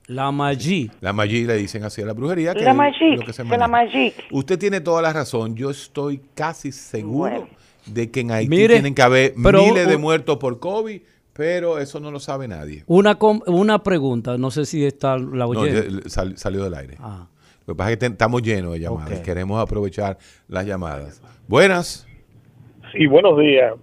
[0.09, 0.93] La magia.
[1.01, 2.55] La magia le dicen así a la brujería.
[2.55, 4.15] Que La es magic, lo que se que la magic.
[4.31, 5.57] Usted tiene toda la razón.
[5.57, 7.49] Yo estoy casi seguro Bueno.
[7.87, 11.01] de que en Haití Mire, tienen que haber pero miles de muertos por COVID,
[11.37, 12.83] pero eso no lo sabe nadie.
[12.87, 16.01] Una, com- una pregunta, no sé si está la No, oyendo.
[16.01, 16.97] ya- sal- salió del aire.
[17.01, 17.27] Ah.
[17.67, 19.21] Lo que pasa es que estamos llenos de llamadas.
[19.21, 20.19] Queremos aprovechar
[20.49, 21.21] las llamadas.
[21.49, 22.07] Buenas.
[22.93, 23.75] Sí, buenos días.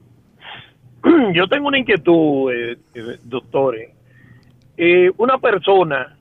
[1.33, 3.89] Yo tengo una inquietud, eh, eh, doctores.
[4.77, 6.17] Eh, una persona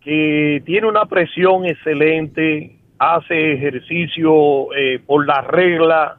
[0.00, 6.18] que tiene una presión excelente, hace ejercicio eh, por la regla,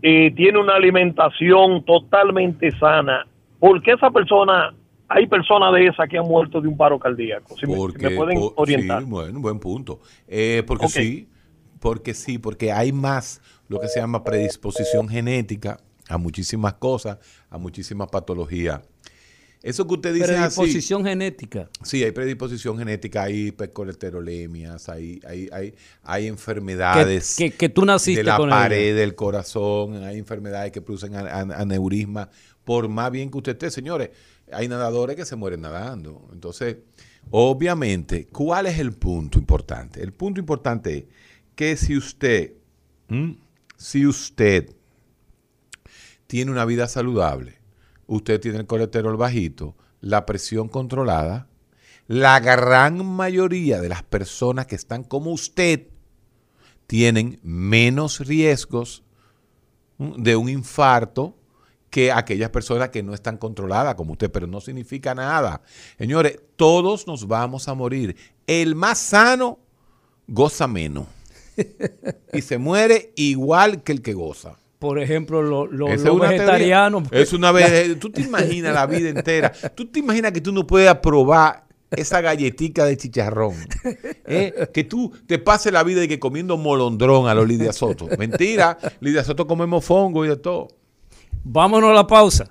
[0.00, 3.26] eh, tiene una alimentación totalmente sana,
[3.62, 4.74] ¿por qué esa persona,
[5.08, 7.54] hay personas de esas que han muerto de un paro cardíaco?
[7.56, 9.02] Si me- si Porque, me, pueden por- orientar.
[9.04, 10.00] sí, bueno, buen punto.
[10.26, 11.28] Eh, porque sí,
[11.78, 17.18] porque sí, porque hay más lo que se llama predisposición genética a muchísimas cosas,
[17.50, 18.80] a muchísimas patologías.
[19.62, 20.56] Eso que usted dice así.
[20.60, 21.68] Predisposición genética.
[21.84, 27.84] Sí, hay predisposición genética, hay hipercolesterolemias, hay, hay, hay, hay enfermedades Que- que- que tú
[27.84, 28.96] naciste de la con pared ella.
[29.00, 32.28] del corazón, hay enfermedades que producen an- an- aneurisma,
[32.64, 34.10] por más bien que usted esté, señores,
[34.52, 36.28] hay nadadores que se mueren nadando.
[36.32, 36.76] Entonces,
[37.30, 40.02] obviamente, ¿cuál es el punto importante?
[40.02, 41.04] El punto importante es
[41.54, 42.54] que si usted,
[43.76, 44.74] si usted
[46.26, 47.60] tiene una vida saludable,
[48.06, 51.48] usted tiene el colesterol bajito, la presión controlada,
[52.06, 55.88] la gran mayoría de las personas que están como usted
[56.86, 59.02] tienen menos riesgos
[59.98, 61.38] de un infarto
[61.92, 65.60] que aquellas personas que no están controladas como usted, pero no significa nada.
[65.98, 68.16] Señores, todos nos vamos a morir.
[68.46, 69.58] El más sano
[70.26, 71.06] goza menos
[72.32, 74.56] y se muere igual que el que goza.
[74.78, 77.08] Por ejemplo, lo- lo- los vegetarianos.
[77.10, 77.98] pues, Es una vez.
[78.00, 79.52] Tú te imaginas la vida entera.
[79.74, 83.54] Tú te imaginas que tú no puedes probar esa galletica de chicharrón.
[84.26, 84.68] ¿eh?
[84.72, 88.08] Que tú te pases la vida de que comiendo molondrón a los Lidia Soto.
[88.18, 88.78] Mentira.
[89.00, 90.68] Lidia Soto comemos fongo y de todo.
[91.44, 92.50] Vámonos a la pausa.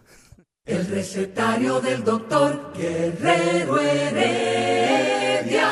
[0.65, 5.69] El recetario del doctor Guerrero Heredia.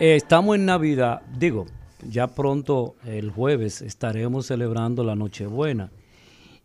[0.00, 1.66] Eh, estamos en Navidad, digo,
[2.08, 5.90] ya pronto el jueves estaremos celebrando la Nochebuena.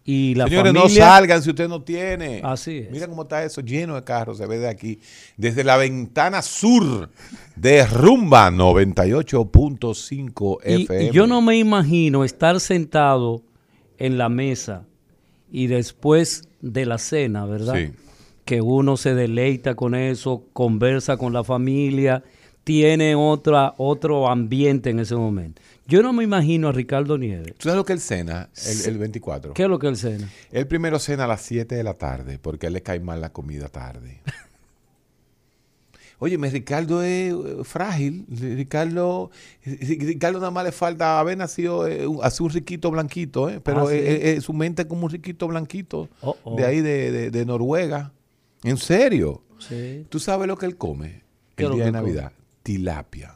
[0.04, 2.42] Y la Señores, familia, no salgan si usted no tiene.
[2.44, 2.90] Así es.
[2.90, 5.00] Mira cómo está eso, lleno de carros, se ve de aquí.
[5.38, 7.12] Desde la ventana sur
[7.56, 11.04] de Rumba 98.5 Y- FM.
[11.06, 13.44] y yo no me imagino estar sentado
[14.00, 14.86] en la mesa
[15.52, 17.76] y después de la cena, ¿verdad?
[17.76, 17.92] Sí.
[18.46, 22.24] Que uno se deleita con eso, conversa con la familia,
[22.64, 25.62] tiene otra, otro ambiente en ese momento.
[25.88, 27.56] Yo no me imagino a Ricardo Nieves.
[27.58, 29.54] ¿Tú sabes lo que él cena el, el 24?
[29.54, 30.30] ¿Qué es lo que él cena?
[30.52, 33.22] Él primero cena a las 7 de la tarde porque a él le cae mal
[33.22, 34.22] la comida tarde.
[36.20, 38.26] Óyeme, Ricardo es eh, frágil.
[38.30, 39.32] Ricardo,
[39.64, 43.90] Ricardo nada más le falta haber nacido eh, así un riquito blanquito, eh, pero Ah,
[43.92, 43.96] sí.
[43.96, 46.56] eh, eh, su mente es como un riquito blanquito Oh, oh.
[46.58, 48.12] de ahí de, de- de Noruega.
[48.64, 49.42] ¿En serio?
[49.60, 50.06] Sí.
[50.10, 51.22] ¿Tú sabes lo que él come
[51.56, 52.02] ¿Qué es el día de come?
[52.02, 52.32] Navidad?
[52.64, 53.36] Tilapia.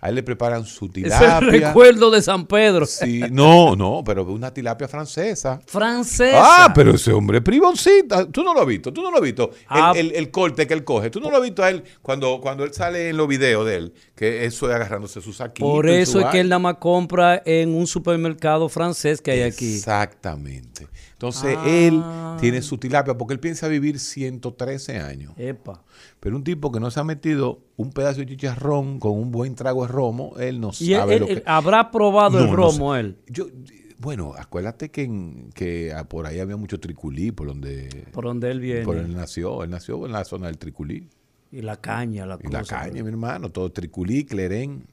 [0.00, 1.38] A él le preparan su Es tilapia.
[1.38, 2.86] el recuerdo de San Pedro.
[2.86, 5.60] Sí, no, no, pero una tilapia francesa.
[5.66, 6.64] Francesa.
[6.66, 8.24] Ah, pero ese hombre es privoncita.
[8.30, 9.50] Tú no lo has visto, tú no lo has visto.
[9.52, 9.92] El, Ah.
[9.96, 11.10] el- el corte que él coge.
[11.10, 13.74] Tú no lo has visto a él cuando, cuando él sale en los videos de
[13.76, 15.66] él, que eso es agarrándose su saquito.
[15.68, 19.42] Por eso su es que él nada más compra en un supermercado francés que hay
[19.42, 19.74] aquí.
[19.76, 20.86] Exactamente.
[21.18, 21.68] Entonces Ah.
[21.68, 22.00] él
[22.40, 25.32] tiene su tilapia porque él piensa vivir 113 años.
[25.36, 25.82] Epa.
[26.20, 29.56] Pero un tipo que no se ha metido un pedazo de chicharrón con un buen
[29.56, 31.32] trago de romo, él no Y sabe él- lo que...
[31.32, 33.00] él habrá probado No, el no romo sé.
[33.00, 33.16] él.
[33.26, 33.46] Yo,
[33.98, 38.48] bueno, acuérdate que, en- que ah, por ahí había mucho triculí, por donde, Por donde
[38.52, 38.82] él viene.
[38.84, 39.64] por él nació.
[39.64, 41.08] Él nació en la zona del triculí.
[41.50, 44.86] Y la caña, la Y la caña, mi hermano, todo triculí, clerén.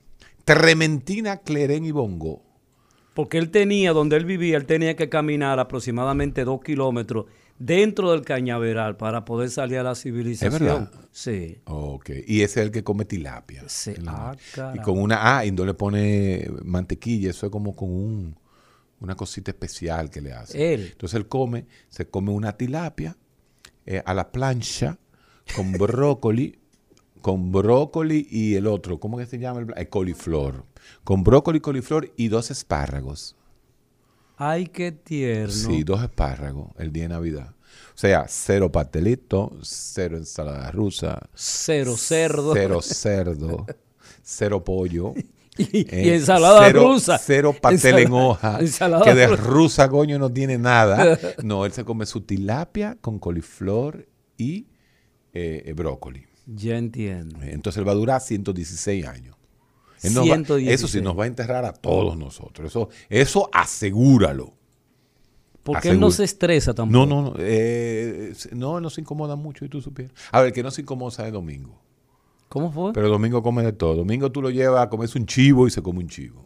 [0.44, 2.42] Trementina, clerén y bongo.
[3.16, 8.24] Porque él tenía, donde él vivía, él tenía que caminar aproximadamente dos kilómetros dentro del
[8.24, 10.54] cañaveral para poder salir a la civilización.
[10.54, 10.92] ¿Es verdad?
[11.12, 11.60] Sí.
[11.64, 12.10] Ok.
[12.28, 13.64] Y ese es el que come tilapia.
[13.68, 13.94] Sí.
[14.06, 14.36] Ah,
[14.74, 15.38] y con una...
[15.38, 17.30] Ah, y no le pone mantequilla.
[17.30, 18.36] Eso es como con un,
[19.00, 20.74] una cosita especial que le hace.
[20.74, 20.90] Él.
[20.92, 23.16] Entonces él come, se come una tilapia
[23.86, 25.00] eh, a la plancha
[25.56, 26.60] con brócoli,
[27.22, 29.62] con brócoli y el otro, ¿cómo que se llama?
[29.62, 30.66] El, el coliflor.
[31.04, 33.36] Con brócoli, coliflor y dos espárragos.
[34.38, 35.52] Ay, qué tierno.
[35.54, 37.52] Sí, dos espárragos el día de Navidad.
[37.94, 41.30] O sea, cero pastelito, cero ensalada rusa.
[41.34, 42.54] Cero cerdo.
[42.54, 43.66] Cero cerdo,
[44.24, 45.14] cero pollo.
[45.58, 47.18] Y- eh, y ensalada cero- rusa.
[47.18, 48.60] Cero pastel en hoja.
[49.06, 49.42] que de rusa.
[49.42, 51.18] rusa, coño, no tiene nada.
[51.46, 54.06] No, él se come su tilapia con coliflor
[54.36, 54.68] y
[55.32, 56.26] eh, eh, brócoli.
[56.46, 57.40] Ya entiendo.
[57.42, 59.38] Entonces él va a durar 116 años.
[60.08, 60.74] Él nos va- 116.
[60.80, 62.68] eso sí, nos va a enterrar a todos nosotros.
[62.70, 64.54] Eso, eso asegúralo.
[65.64, 67.06] Porque él no Asegura- se estresa tampoco.
[67.08, 67.36] No, no, no.
[67.40, 70.14] eh, no, no se incomoda mucho y tú supieras.
[70.32, 71.82] A ver, el que no se incomoda es domingo.
[72.50, 72.94] ¿Cómo fue?
[72.94, 73.96] Pero domingo come de todo.
[73.96, 76.46] Domingo tú lo llevas a comerse un chivo y se come un chivo.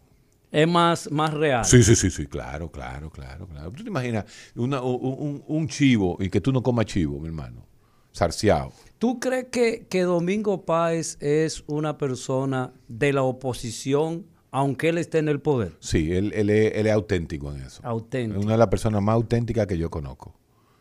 [0.51, 1.63] es más, más real.
[1.65, 3.71] Sí, sí, sí, sí, claro, claro, claro, claro.
[3.71, 7.27] ¿Tú te imaginas una- un, un- un chivo y que tú no comas chivo, mi
[7.27, 7.63] hermano?
[8.11, 8.71] Sarciado.
[8.97, 15.19] ¿Tú crees que, que Domingo Páez es una persona de la oposición, aunque él esté
[15.19, 15.73] en el poder?
[15.79, 17.81] Sí, él, él es, él es auténtico en eso.
[17.85, 18.39] Auténtico.
[18.39, 20.35] Es una de las personas más auténticas que yo conozco.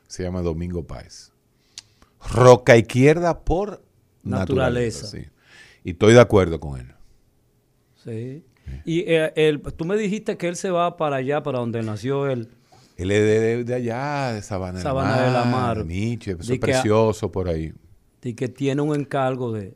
[0.08, 1.32] Se llama Domingo Páez.
[2.32, 3.82] Roca izquierda por
[4.24, 5.02] naturaleza.
[5.02, 5.06] Naturaleza.
[5.06, 5.24] sí.
[5.84, 6.88] Y estoy de acuerdo con él.
[8.04, 8.44] Sí.
[8.84, 12.28] Y eh, él- tú me dijiste que él se va para allá, para donde nació
[12.28, 12.48] él,
[12.98, 15.86] Él es de, de- de allá, de Sabana, Sabana de la Mar.
[15.86, 17.72] Nietzsche, eso Di es que a- precioso por ahí.
[18.22, 19.74] Y que tiene un encargo de...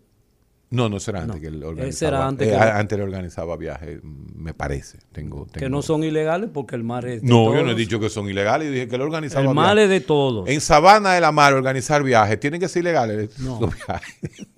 [0.70, 2.16] No, no será antes No, que él organizaba.
[2.16, 4.98] era antes eh, que- antes le organizaba viajes, me parece.
[5.12, 7.74] Tengo, Que tengo- no son ilegales porque el mar es de No, yo no he
[7.74, 9.84] dicho que son ilegales, yo dije que él organizaba El mar viajes.
[9.84, 10.48] es de todos.
[10.48, 13.58] En Sabana de la Mar organizar viajes, ¿tienen que ser ilegales No.
[13.60, 14.18] los viajes?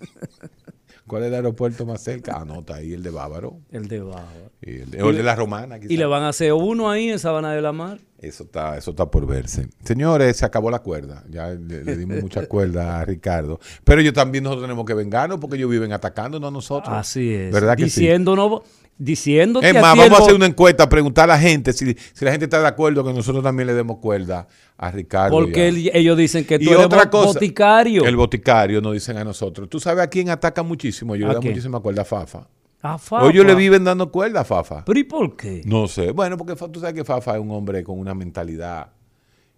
[1.06, 2.38] ¿Cuál es el aeropuerto más cerca?
[2.40, 3.58] Ah, no, está ahí el de Bávaro.
[3.70, 4.50] El de Bávaro.
[4.62, 7.10] Y el de, o el de la Romana, Y le van a hacer uno ahí
[7.10, 7.98] en Sabana de la Mar.
[8.26, 9.68] Eso está, eso está por verse.
[9.84, 11.24] Señores, se acabó la cuerda.
[11.30, 13.60] Ya le, le dimos mucha cuerda a Ricardo.
[13.84, 16.94] Pero yo también nosotros tenemos que vengarnos porque ellos viven atacándonos a nosotros.
[16.96, 17.52] Así es.
[17.52, 18.00] ¿Verdad que sí?
[18.00, 18.62] Diciéndonos,
[18.96, 22.24] diciéndote Es a más, vamos a hacer una encuesta, preguntar a la gente si, si
[22.24, 24.46] la gente está de acuerdo que nosotros también le demos cuerda
[24.76, 25.36] a Ricardo.
[25.36, 28.04] Porque él- ellos dicen que tú y eres otra bo- cosa, boticario.
[28.04, 29.68] El boticario nos dicen a nosotros.
[29.68, 31.16] ¿Tú sabes a quién ataca muchísimo?
[31.16, 32.46] Yo ¿A le da muchísima cuerda a Fafa.
[32.84, 33.24] A Fafa.
[33.24, 34.84] O ellos le viven dando cuerda a Fafa.
[34.84, 35.62] ¿Pero y por qué?
[35.64, 36.10] No sé.
[36.12, 38.88] Bueno, porque tú sabes que Fafa es un hombre con una mentalidad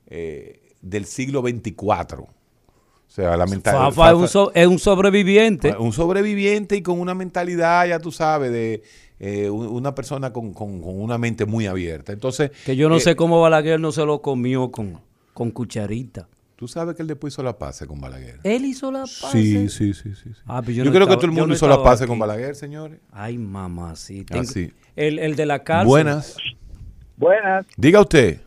[0.06, 2.22] eh, del siglo 24.
[2.22, 2.28] O
[3.08, 3.90] sea, la mentalidad.
[3.92, 5.74] Fafa, es, un so- es un sobreviviente.
[5.76, 8.82] Un sobreviviente y con una mentalidad, ya tú sabes, de
[9.18, 12.12] eh, un- una persona con, con- con una mente muy abierta.
[12.12, 12.50] Entonces.
[12.64, 15.00] Que yo no eh, sé cómo Balaguer no se lo comió con,
[15.34, 16.28] con cucharita.
[16.56, 18.40] Tú sabes que él después hizo la paz con Balaguer.
[18.42, 19.30] Él hizo la paz.
[19.30, 20.14] Sí, sí, sí, sí.
[20.34, 20.40] sí.
[20.46, 22.08] Ah, pues yo no creo estaba- que todo el mundo no hizo la paz aquí.
[22.08, 22.98] con Balaguer, señores.
[23.12, 24.24] Ay, mamá, sí.
[24.30, 24.72] Ah, sí.
[24.96, 25.86] El, el de la cárcel.
[25.88, 26.36] Buenas.
[27.18, 28.40] Buenas, Diga usted.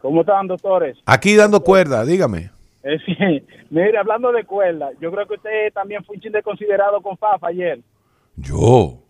[0.00, 0.96] ¿cómo están, doctores?
[1.04, 2.50] Aquí dando cuerda, dígame.
[2.82, 3.16] Eh, sí,
[3.70, 7.48] mire, hablando de cuerda, yo creo que usted también fue un chin desconsiderado con Fafa
[7.48, 7.80] ayer.
[8.36, 9.02] Yo.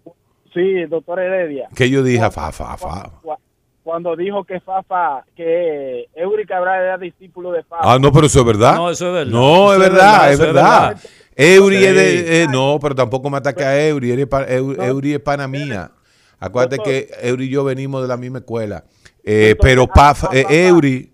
[0.54, 1.68] Sí, doctor Heredia.
[1.76, 2.76] ¿Qué yo dije a Fafa?
[2.76, 3.10] Fafa.
[3.88, 7.94] Cu- Cuando dijo que Fafa, que Eury Cabral era discípulo de Fafa.
[7.94, 8.74] Ah, no, pero eso es verdad.
[8.76, 9.32] No, eso es verdad.
[9.32, 10.96] No, Eso es verdad, es verdad.
[11.34, 12.42] Eury es de.
[12.42, 14.10] eh, no, pero tampoco me ataque a Eury.
[14.10, 15.90] Eury es, pana mía.
[16.38, 18.84] Acuérdate que Eury y yo venimos de la misma escuela.
[19.24, 21.12] Eh, pero Paf, eh, Eury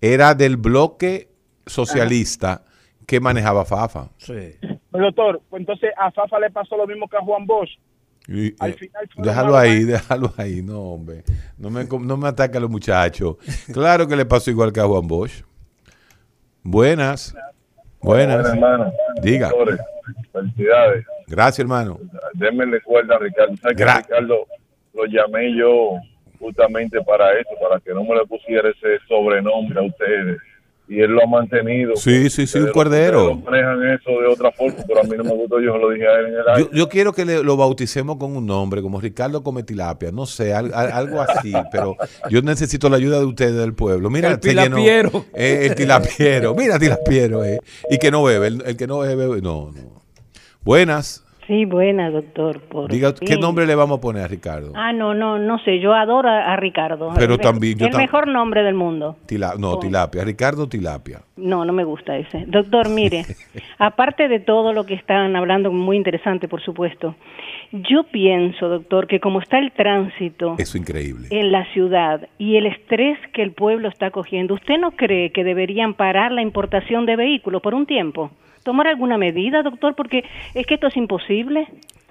[0.00, 1.28] era del bloque
[1.64, 2.62] socialista
[3.06, 4.08] que manejaba Fafa.
[4.18, 4.56] Sí.
[4.90, 7.70] Pues, doctor, pues entonces a Fafa le pasó lo mismo que a Juan Bosch.
[8.28, 10.62] Y, Al eh, final déjalo ahí, déjalo ahí.
[10.62, 11.22] No, hombre.
[11.58, 13.36] No me, no me ataque a los muchachos.
[13.72, 15.42] Claro que le pasó igual que a Juan Bosch.
[16.62, 17.34] Buenas.
[18.00, 18.48] Buenas.
[18.48, 18.92] Hermano.
[19.22, 19.50] Diga.
[20.32, 21.04] Felicidades.
[21.26, 21.98] Gracias, hermano.
[22.34, 23.56] Démenle cuerda a Ricardo.
[23.56, 24.46] ¿Sabes que Gra- Ricardo
[24.94, 25.92] lo llamé yo
[26.38, 30.38] justamente para eso, para que no me le pusiera ese sobrenombre a ustedes?
[30.88, 31.96] Y él lo ha mantenido.
[31.96, 33.34] Sí, sí, sí, un cordero.
[33.44, 35.60] manejan eso de otra forma, pero a mí no me gustó.
[35.60, 36.62] Yo se lo dije a él en el aire.
[36.62, 40.26] Yo, yo quiero que le- lo bauticemos con un nombre, como Ricardo Come Tilapia, no
[40.26, 41.96] sé, al- al- algo así, pero
[42.30, 44.10] yo necesito la ayuda de ustedes del pueblo.
[44.10, 45.24] Mira, El llenó- tilapiero.
[45.34, 47.58] eh, el tilapiero, mira tilapiero, eh.
[47.90, 50.02] Y que no bebe, el, el que no bebe, no, no.
[50.62, 52.60] Buenas, Sí, buena, doctor.
[52.60, 54.72] Por diga, ¿qué nombre le vamos a poner a Ricardo?
[54.74, 55.78] Ah, no, no, no sé.
[55.78, 57.12] Yo adoro a, a Ricardo.
[57.14, 59.16] Pero el, también yo El tam- mejor nombre del mundo.
[59.28, 59.78] Tila- no, Oh.
[59.78, 61.20] Tilapia, Ricardo Tilapia.
[61.36, 62.44] No, no me gusta ese.
[62.46, 63.24] Doctor, mire,
[63.78, 67.14] aparte de todo lo que están hablando, muy interesante, por supuesto,
[67.72, 71.28] yo pienso, doctor, que como está el tránsito Eso es increíble.
[71.30, 75.44] en la ciudad y el estrés que el pueblo está cogiendo, ¿usted no cree que
[75.44, 78.30] deberían parar la importación de vehículos por un tiempo?
[78.66, 79.94] ¿Tomar alguna medida, doctor?
[79.96, 81.68] Porque es que esto es imposible.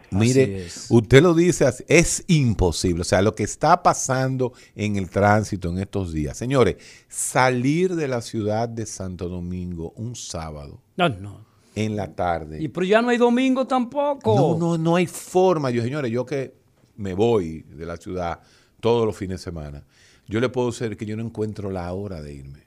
[0.10, 3.02] Mire, usted lo dice así, es imposible.
[3.02, 6.38] O sea, lo que está pasando en el tránsito en estos días.
[6.38, 6.78] Señores,
[7.10, 11.46] salir de la ciudad de Santo Domingo un sábado No, no.
[11.76, 12.62] en la tarde.
[12.64, 14.36] Y pero ya no hay domingo tampoco.
[14.36, 15.70] No, no, no hay forma.
[15.72, 16.54] Yo, señores, yo que
[16.96, 18.40] me voy de la ciudad
[18.80, 19.84] todos los fines de semana,
[20.28, 22.65] yo le puedo decir que yo no encuentro la hora de irme.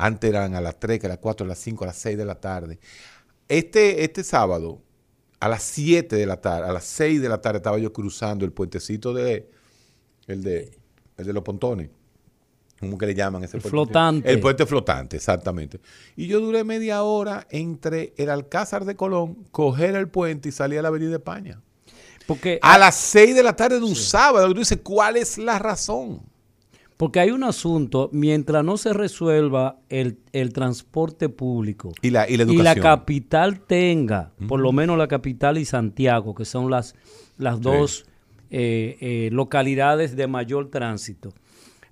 [0.00, 2.16] Antes eran a las 3, que a las 4, a las 5, a las 6
[2.16, 2.78] de la tarde.
[3.48, 4.80] Este, este sábado,
[5.40, 8.44] a las 7 de la tarde, a las 6 de la tarde estaba yo cruzando
[8.44, 9.50] el puentecito de
[10.28, 10.78] el de,
[11.16, 11.90] el de los pontones.
[12.78, 13.70] ¿Cómo que le llaman ese El puente?
[13.70, 14.30] flotante.
[14.30, 15.80] El puente flotante, exactamente.
[16.14, 20.78] Y yo duré media hora entre el Alcázar de Colón, coger el puente y salir
[20.78, 21.60] a la Avenida de España.
[22.24, 24.52] Porque A las 6 de la tarde de un sábado.
[24.52, 26.22] Tú dices, ¿cuál es la razón?
[26.98, 32.36] Porque hay un asunto, mientras no se resuelva el, el transporte público Y la, y
[32.36, 32.82] la educación.
[32.82, 36.94] capital tenga, por lo menos la capital y Santiago, que son las,
[37.38, 38.04] las dos
[38.50, 41.32] eh, eh, localidades de mayor tránsito,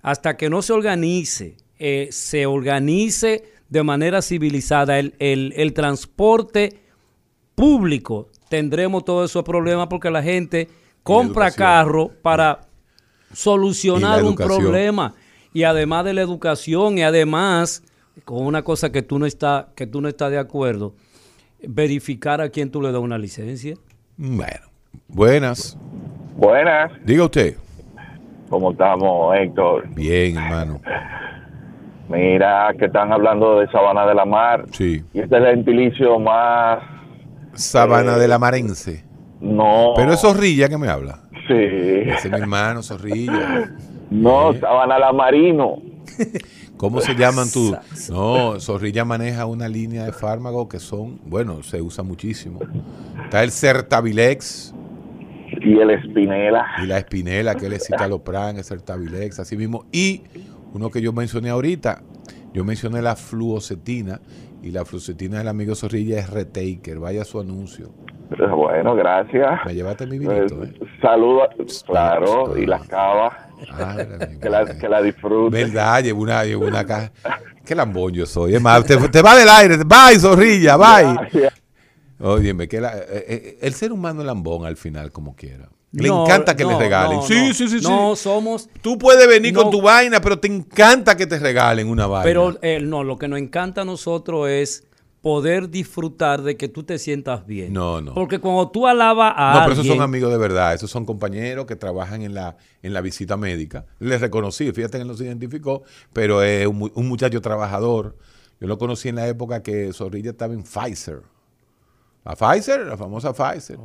[0.01, 6.81] hasta que no se organice, eh, se organice de manera civilizada el, el- el transporte
[7.55, 10.67] público, tendremos todos esos problemas porque la gente
[11.03, 12.66] compra carro para
[13.33, 15.13] solucionar un problema
[15.53, 17.83] y además de la educación y además
[18.25, 20.93] con una cosa que tú no estás que tú no estás de acuerdo
[21.61, 23.75] verificar a quién tú le das una licencia
[24.17, 24.67] Bueno,
[25.07, 25.77] buenas.
[26.35, 26.91] Buenas.
[27.03, 27.55] Diga usted.
[28.49, 29.87] ¿Cómo estamos, Héctor?
[29.89, 30.79] Bien, hermano.
[32.09, 34.65] Mira, que están hablando de Sabana de la Mar.
[34.71, 35.03] Sí.
[35.13, 36.79] Y este es el gentilicio más...
[37.53, 39.03] Sabana Eh, de la Marense.
[39.41, 39.93] No.
[39.95, 41.19] Pero es Zorrilla que me habla.
[41.47, 41.53] Sí.
[41.53, 43.71] Ese es mi hermano, Zorrilla.
[44.09, 45.81] No, Sabana la Marino.
[46.77, 47.75] ¿Cómo se llaman tú?
[48.09, 52.59] No, Zorrilla maneja una línea de fármacos que son, bueno, se usa muchísimo.
[53.23, 54.75] Está el Certabilex.
[55.61, 56.65] Y el Espinela.
[56.83, 59.85] Y la Espinela, que es el citalopram, el Certabilex, así mismo.
[59.91, 60.21] Y
[60.73, 62.03] uno que yo mencioné ahorita,
[62.53, 64.21] yo mencioné la fluocetina.
[64.61, 66.99] Y la fluocetina del amigo Zorrilla es Retaker.
[66.99, 67.91] Vaya su anuncio.
[68.55, 69.61] Bueno, gracias.
[69.65, 73.33] Me llevaste mi vinito, Eh, Saludos, claro, y las cavas.
[74.41, 75.01] que, la, que la.
[75.49, 76.03] ¿Verdad?
[76.03, 77.11] Llevo una, llevo una caja.
[77.65, 78.55] Qué lambón yo soy.
[78.55, 79.77] Es más, te, te va del aire.
[79.77, 81.13] Bye, zorrilla, bye.
[81.13, 81.53] Gracias.
[82.19, 85.69] Óyeme, que la- eh, eh, el ser humano es lambón al final, como quiera.
[85.97, 87.17] Le No, encanta que le no, regalen.
[87.17, 87.87] no, sí, sí, sí, sí.
[87.87, 88.69] No, somos.
[88.81, 89.63] Tú puedes venir No.
[89.63, 92.23] con tu vaina, pero te encanta que te regalen una vaina.
[92.23, 94.83] Pero eh, no, lo que nos encanta a nosotros es
[95.21, 97.73] poder disfrutar de que tú te sientas bien.
[97.73, 98.13] No, no.
[98.13, 100.73] Porque cuando tú alabas a No, pero esos alguien, son amigos de verdad.
[100.75, 103.85] Esos son compañeros que trabajan en la, en la visita médica.
[103.99, 105.81] Les reconocí, fíjate que él no se identificó,
[106.13, 108.15] pero es un, un muchacho trabajador.
[108.61, 111.21] Yo lo conocí en la época que Zorrilla estaba en Pfizer.
[112.27, 113.77] La Pfizer, la famosa Pfizer.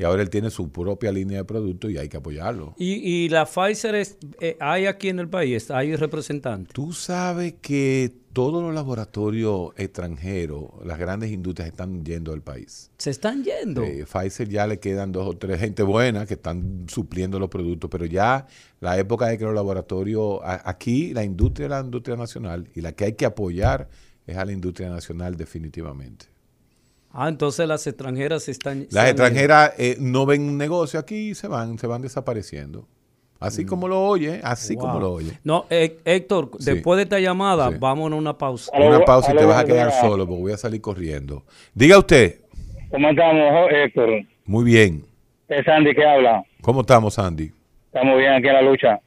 [0.00, 2.74] Y ahora él tiene su propia línea de productos y hay que apoyarlo.
[2.78, 6.72] Y, y la Pfizer es, eh, hay aquí en el país, hay representantes.
[6.72, 12.90] Tú sabes que todos los laboratorios extranjeros, las grandes industrias están yendo del país.
[12.98, 13.82] Se están yendo.
[13.82, 17.90] Eh, Pfizer ya le quedan dos o tres gente buena que están supliendo los productos,
[17.90, 18.46] pero ya
[18.78, 22.80] la época de que los laboratorios, a- aquí la industria es la industria nacional y
[22.80, 23.88] la que hay que apoyar
[24.24, 26.26] es a la industria nacional definitivamente.
[27.10, 28.86] Ah, entonces las extranjeras se están.
[28.90, 32.86] Las extranjeras eh, no ven un negocio aquí y se van, se van desapareciendo.
[33.40, 33.68] Así Mm.
[33.68, 34.82] como lo oye, así Wow.
[34.86, 35.32] como lo oye.
[35.44, 36.72] No, eh, Héctor, Sí.
[36.72, 37.76] después de esta llamada, Sí.
[37.78, 38.70] vámonos a una pausa.
[38.76, 41.44] Una pausa y te vas a quedar solo porque voy a salir corriendo.
[41.74, 42.40] Diga usted.
[42.90, 44.10] ¿Cómo estamos, Héctor?
[44.44, 45.04] Muy bien.
[45.48, 46.42] Es Sandy que habla.
[46.60, 47.50] ¿Cómo estamos, Andy?
[47.86, 49.00] Estamos bien aquí en la lucha.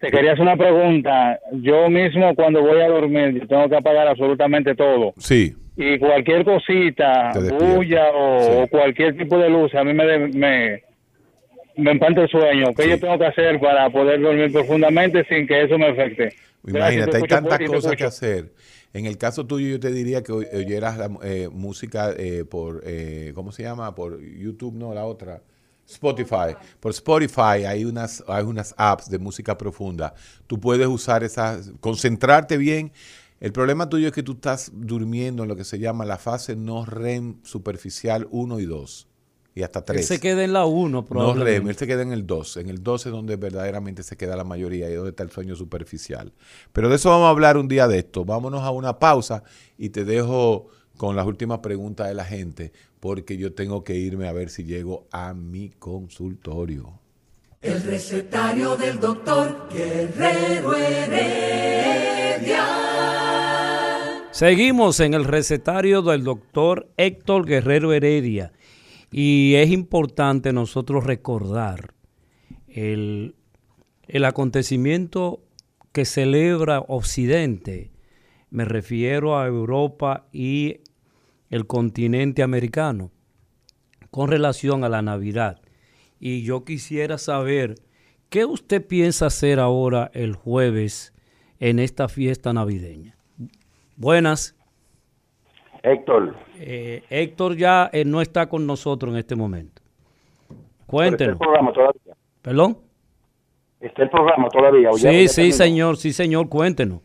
[0.00, 1.38] Te quería hacer una pregunta.
[1.52, 5.12] Yo mismo cuando voy a dormir, yo tengo que apagar absolutamente todo.
[5.18, 5.54] Sí.
[5.80, 10.82] Y cualquier cosita, bulla o, o cualquier tipo de luz, a mí me, me,
[11.76, 12.74] me empanta el sueño.
[12.74, 16.34] ¿Qué yo tengo que hacer para poder dormir profundamente sin que eso me afecte?
[16.66, 18.52] Imagínate, te hay tantas cosas que hacer.
[18.92, 22.82] En el caso tuyo, yo te diría que oy- oyeras la eh, música eh, por,
[22.84, 23.94] eh, ¿cómo se llama?
[23.94, 25.42] Por YouTube, no, la otra.
[25.86, 26.56] Spotify.
[26.80, 30.12] Por Spotify hay unas, hay unas apps de música profunda.
[30.46, 32.90] Tú puedes usar esas, concentrarte bien.
[33.40, 36.56] El problema tuyo es que tú estás durmiendo en lo que se llama la fase
[36.56, 39.06] no REM superficial 1 y 2.
[39.54, 40.06] Y hasta Él 3.
[40.06, 41.58] se queda en la 1, No probablemente.
[41.58, 42.56] REM, él se queda en el 2.
[42.58, 45.54] En el 2 es donde verdaderamente se queda la mayoría y donde está el sueño
[45.56, 46.32] superficial.
[46.72, 48.24] Pero de eso vamos a hablar un día de esto.
[48.24, 49.42] Vámonos a una pausa
[49.76, 54.26] y te dejo con las últimas preguntas de la gente porque yo tengo que irme
[54.28, 56.98] a ver si llego a mi consultorio.
[57.60, 62.64] El recetario del doctor Guerrero Heredia.
[64.38, 68.52] Seguimos en el recetario del doctor Héctor Guerrero Heredia
[69.10, 71.92] y es importante nosotros recordar
[72.68, 73.34] el,
[74.06, 75.42] el acontecimiento
[75.90, 77.90] que celebra Occidente,
[78.50, 80.82] me refiero a Europa y
[81.50, 83.10] el continente americano,
[84.12, 85.60] con relación a la Navidad.
[86.20, 87.74] Y yo quisiera saber,
[88.28, 91.12] ¿qué usted piensa hacer ahora el jueves
[91.58, 93.17] en esta fiesta navideña?
[93.98, 94.54] Buenas.
[95.82, 96.36] Héctor.
[96.56, 99.82] Eh, Héctor ya eh, no está con nosotros en este momento.
[100.48, 101.38] Pero está el Cuéntenos.
[101.38, 102.14] programa todavía.
[102.42, 102.78] ¿Perdón?
[103.80, 104.90] Está el programa todavía.
[104.90, 107.00] ¿o ya- Sí, ya sí, señor, sí, señor, cuéntenos.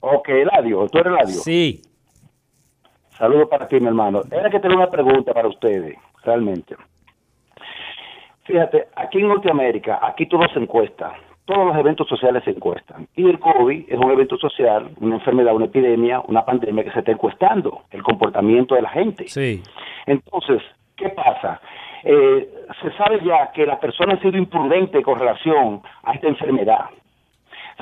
[0.00, 1.34] Ok, Eladio, tú eres Eladio.
[1.40, 1.82] Sí.
[3.18, 4.22] Saludos para ti, mi hermano.
[4.30, 6.76] Era que tengo una pregunta para ustedes, realmente.
[8.44, 11.12] Fíjate, aquí en Norteamérica, aquí todo se encuesta.
[11.48, 13.08] Todos los eventos sociales se encuestan.
[13.16, 16.98] Y el COVID es un evento social, una enfermedad, una epidemia, una pandemia que se
[16.98, 19.26] está encuestando, el comportamiento de la gente.
[19.28, 19.62] Sí.
[20.04, 20.60] Entonces,
[20.94, 21.58] ¿qué pasa?
[22.04, 22.50] Eh,
[22.82, 26.90] se sabe ya que las personas han sido imprudentes con relación a esta enfermedad.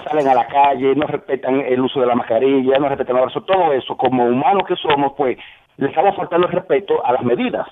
[0.05, 3.41] Salen a la calle, no respetan el uso de la mascarilla, no respetan el abrazo,
[3.41, 5.39] todo eso, como humanos que somos, pues
[5.79, 7.67] le estamos faltando el respeto a las medidas.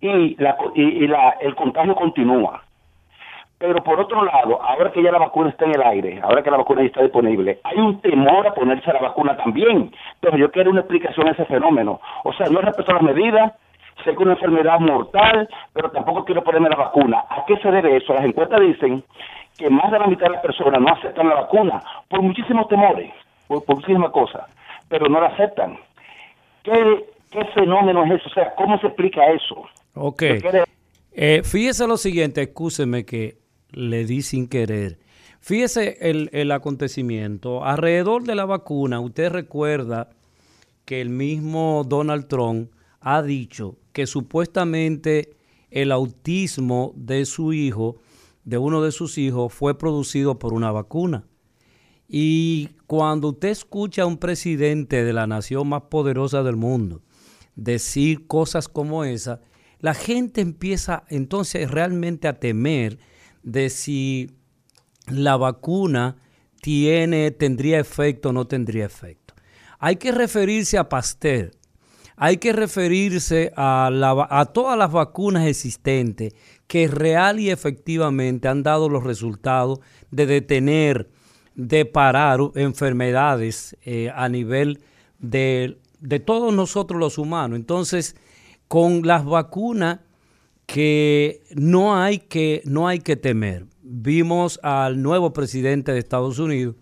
[0.00, 2.62] Y, la, y, y la, el contagio continúa.
[3.58, 6.50] Pero por otro lado, ahora que ya la vacuna está en el aire, ahora que
[6.50, 9.90] la vacuna ya está disponible, hay un temor a ponerse la vacuna también.
[10.14, 12.00] Entonces yo quiero una explicación a ese fenómeno.
[12.22, 13.52] O sea, no respeto las medidas,
[14.04, 17.24] sé que es una enfermedad mortal, pero tampoco quiero ponerme la vacuna.
[17.28, 18.14] ¿A qué se debe eso?
[18.14, 19.02] Las encuestas dicen
[19.56, 23.12] que más de la mitad de las personas no aceptan la vacuna por muchísimos temores.
[23.48, 24.42] por, por muchísimas cosas,
[24.88, 25.78] pero no la aceptan.
[26.62, 28.28] ¿Qué, ¿Qué fenómeno es eso?
[28.28, 29.64] O sea, ¿cómo se explica eso?
[29.94, 30.20] Ok.
[30.22, 30.64] ¿De qué de-
[31.20, 33.34] Eh, fíjese lo siguiente, excúseme que
[33.70, 34.98] le di sin querer.
[35.40, 37.64] Fíjese el, el acontecimiento.
[37.64, 40.10] Alrededor de la vacuna, usted recuerda
[40.84, 42.70] que el mismo Donald Trump
[43.00, 45.36] ha dicho que supuestamente
[45.70, 47.96] el autismo de su hijo,
[48.44, 51.24] de uno de sus hijos, fue producido por una vacuna.
[52.08, 57.02] Y cuando usted escucha a un presidente de la nación más poderosa del mundo
[57.54, 59.42] decir cosas como esa,
[59.80, 62.98] la gente empieza entonces realmente a temer
[63.42, 64.30] de si
[65.06, 66.16] la vacuna
[66.60, 69.34] tiene, tendría efecto o no tendría efecto.
[69.78, 71.52] Hay que referirse a Pasteur,
[72.16, 76.34] hay que referirse a, todas las vacunas existentes
[76.66, 79.78] que real y efectivamente han dado los resultados
[80.10, 81.08] de detener,
[81.54, 84.80] de parar enfermedades eh, a nivel
[85.20, 87.56] de, de todos nosotros los humanos.
[87.56, 88.16] Entonces,
[88.66, 90.00] con las vacunas
[90.68, 93.64] que no hay que, no hay que temer.
[93.80, 96.76] Vimos al nuevo presidente de Estados Unidos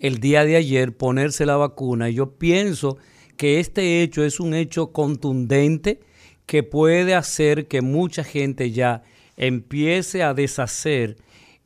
[0.00, 2.98] el día de ayer ponerse la vacuna y yo pienso
[3.36, 6.00] que este hecho es un hecho contundente
[6.46, 9.04] que puede hacer que mucha gente ya
[9.36, 11.16] empiece a deshacer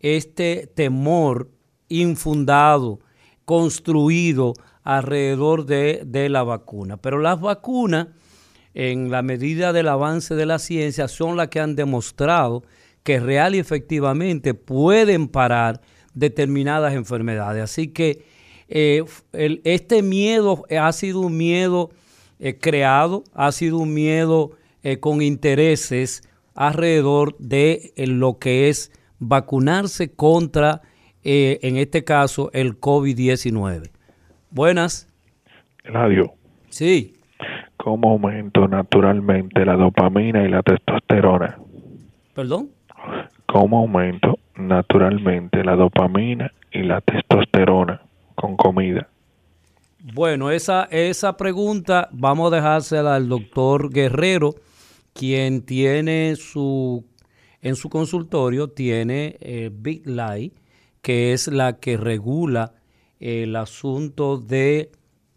[0.01, 1.51] este temor
[1.89, 3.01] infundado,
[3.47, 4.53] construido
[4.85, 6.99] alrededor de, de la vacuna.
[6.99, 8.09] Pero las vacunas,
[8.75, 12.63] en la medida del avance de la ciencia, son las que han demostrado
[13.03, 15.81] que real y efectivamente pueden parar
[16.15, 17.63] determinadas enfermedades.
[17.63, 18.25] Así que
[18.69, 21.91] eh, el- este miedo ha sido un miedo
[22.39, 24.51] eh, creado, ha sido un miedo
[24.83, 26.23] eh, con intereses
[26.55, 30.83] alrededor de lo que es vacunarse contra,
[31.25, 33.91] en este caso, el COVID-19.
[34.51, 35.09] Buenas.
[35.85, 36.33] Radio.
[36.71, 37.15] Sí.
[37.79, 41.59] ¿Cómo aumento naturalmente la dopamina y la testosterona?
[42.35, 42.71] ¿Perdón?
[43.47, 48.03] ¿Cómo aumento naturalmente la dopamina y la testosterona
[48.35, 49.09] con comida?
[50.13, 54.57] Bueno, esa, esa pregunta vamos a dejársela al doctor Guerrero,
[55.13, 57.05] quien tiene su,
[57.63, 60.53] en su consultorio, tiene eh, Big Light,
[61.01, 62.73] que es la que regula
[63.21, 64.91] el asunto de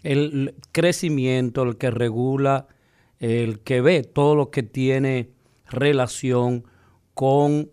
[0.03, 2.67] el crecimiento, el que regula,
[3.19, 5.29] el que ve todo lo que tiene
[5.69, 6.65] relación
[7.13, 7.69] con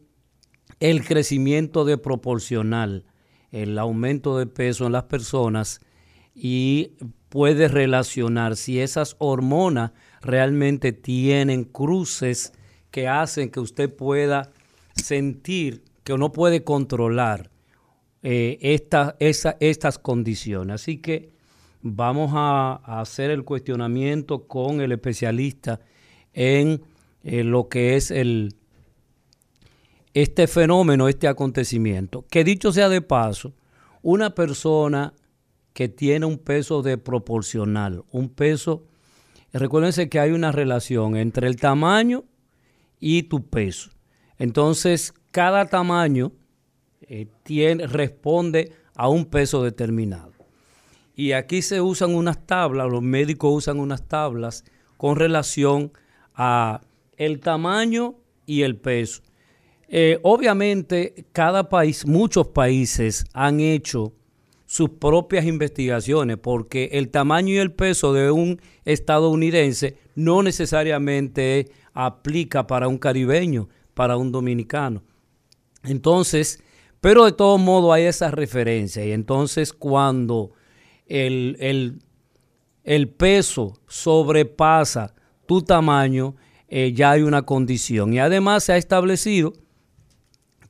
[0.81, 3.05] el crecimiento de proporcional,
[3.51, 5.81] el aumento de peso en las personas
[6.35, 6.93] y
[7.29, 12.53] puede relacionar si esas hormonas realmente tienen cruces
[12.91, 14.53] que hacen que usted pueda
[14.95, 17.51] sentir que no puede controlar
[18.23, 18.59] eh,
[19.21, 20.75] estas condiciones.
[20.75, 21.38] Así que
[21.83, 25.81] vamos a, hacer el cuestionamiento con el especialista
[26.33, 26.83] en
[27.23, 28.55] eh, lo que es el,
[30.15, 32.25] este fenómeno, este acontecimiento.
[32.31, 33.53] Que dicho sea de paso,
[34.03, 35.13] una persona
[35.73, 38.85] que tiene un peso de proporcional, un peso,
[39.53, 42.25] recuérdense que hay una relación entre el tamaño
[42.99, 43.91] y tu peso.
[44.39, 46.33] Entonces, cada tamaño
[47.03, 50.38] eh, tiene, responde a un peso determinado.
[51.19, 54.65] Y aquí se usan unas tablas, los médicos usan unas tablas
[54.97, 55.91] con relación
[56.33, 56.81] a
[57.17, 58.15] el tamaño
[58.47, 59.23] y el peso.
[59.89, 64.13] Eh, obviamente, cada país, muchos países han hecho
[64.65, 72.69] sus propias investigaciones porque el tamaño y el peso de un estadounidense no necesariamente aplica
[72.69, 75.03] para un caribeño, para un dominicano.
[75.83, 76.63] Entonces,
[77.01, 80.53] pero de todo modo hay esa referencia y entonces cuando
[81.09, 82.03] el, el-
[82.85, 85.15] el peso sobrepasa
[85.47, 86.37] tu tamaño,
[86.69, 88.15] eh, ya hay una condición.
[88.15, 89.53] Y además se ha establecido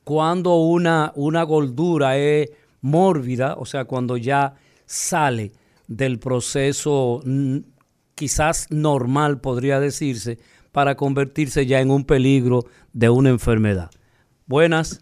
[0.03, 2.49] cuando una, una gordura es
[2.81, 4.55] mórbida, o sea, cuando ya
[4.85, 5.51] sale
[5.87, 7.57] del proceso mm,
[8.15, 10.39] quizás normal, podría decirse,
[10.71, 13.91] para convertirse ya en un peligro de una enfermedad.
[14.45, 14.99] Buenas.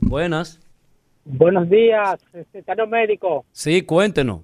[0.00, 0.60] Buenas.
[1.30, 3.44] Buenos días, secretario médico.
[3.52, 4.40] Sí, cuéntenos.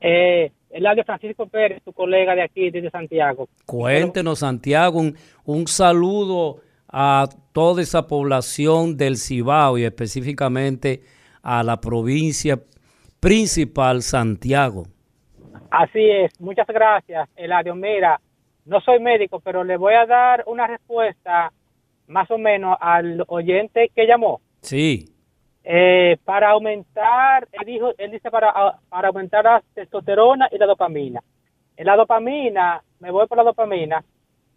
[0.00, 3.46] Eh, el de Francisco Pérez, tu colega de aquí, desde Santiago.
[3.66, 11.02] Cuéntenos, Santiago, un, un saludo a toda esa población del Cibao y específicamente
[11.42, 12.58] a la provincia
[13.20, 14.84] principal, Santiago.
[15.70, 17.74] Así es, muchas gracias, Eladio.
[17.74, 18.18] Mira,
[18.64, 21.52] no soy médico, pero le voy a dar una respuesta
[22.06, 24.40] más o menos al oyente que llamó.
[24.62, 25.04] Sí,
[25.70, 31.22] Eh, para aumentar, él, dijo, él dice para, para aumentar la testosterona y la dopamina.
[31.76, 34.02] En la dopamina, me voy por la dopamina,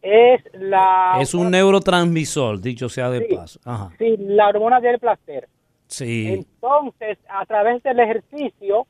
[0.01, 3.35] es la, Es un neurotransmisor, dicho sea de Sí.
[3.35, 3.59] paso.
[3.65, 3.89] Ajá.
[3.97, 5.49] sí, la hormona del placer.
[5.87, 6.29] Sí.
[6.31, 8.87] Entonces, a través del ejercicio,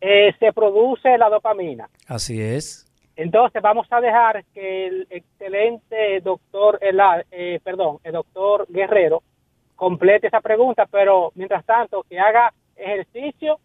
[0.00, 1.88] eh, se produce la dopamina.
[2.06, 2.86] Así es.
[3.16, 9.22] Entonces vamos a dejar que el excelente doctor, Ela- eh, perdón, el doctor Guerrero
[9.76, 13.58] complete esa pregunta, pero mientras tanto que haga ejercicio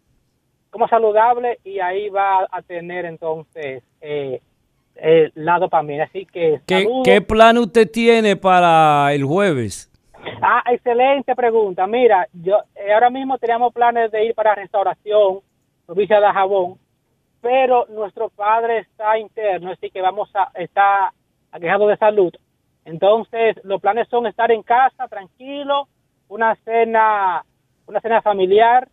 [0.70, 4.40] como saludable y ahí va a tener entonces eh,
[4.96, 6.04] eh, la dopamina.
[6.04, 7.02] Así que ¿Qué, saludos.
[7.04, 9.90] qué plan usted tiene para el jueves?
[10.42, 11.86] Ah, excelente pregunta.
[11.86, 15.40] Mira, yo eh, ahora mismo teníamos planes de ir para restauración,
[15.86, 16.78] provincia de Jabón,
[17.40, 21.12] pero nuestro padre está interno, así que vamos a está
[21.52, 22.32] aquejado de salud.
[22.84, 25.88] Entonces, los planes son estar en casa, tranquilo,
[26.28, 27.44] una cena,
[27.86, 28.88] una cena familiar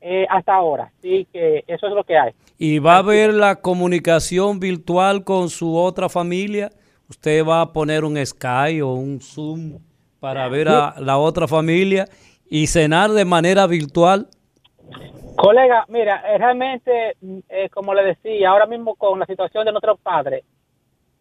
[0.00, 0.92] eh, hasta ahora.
[0.98, 2.32] Así que eso es lo que hay.
[2.58, 6.70] ¿Y va a haber la comunicación virtual con su otra familia?
[7.08, 9.78] ¿Usted va a poner un Skype o un Zoom
[10.20, 12.06] para ver a la otra familia
[12.48, 14.28] y cenar de manera virtual?
[15.36, 17.16] Colega, mira, eh, realmente,
[17.48, 20.44] eh, como le decía, ahora mismo con la situación de nuestros padres,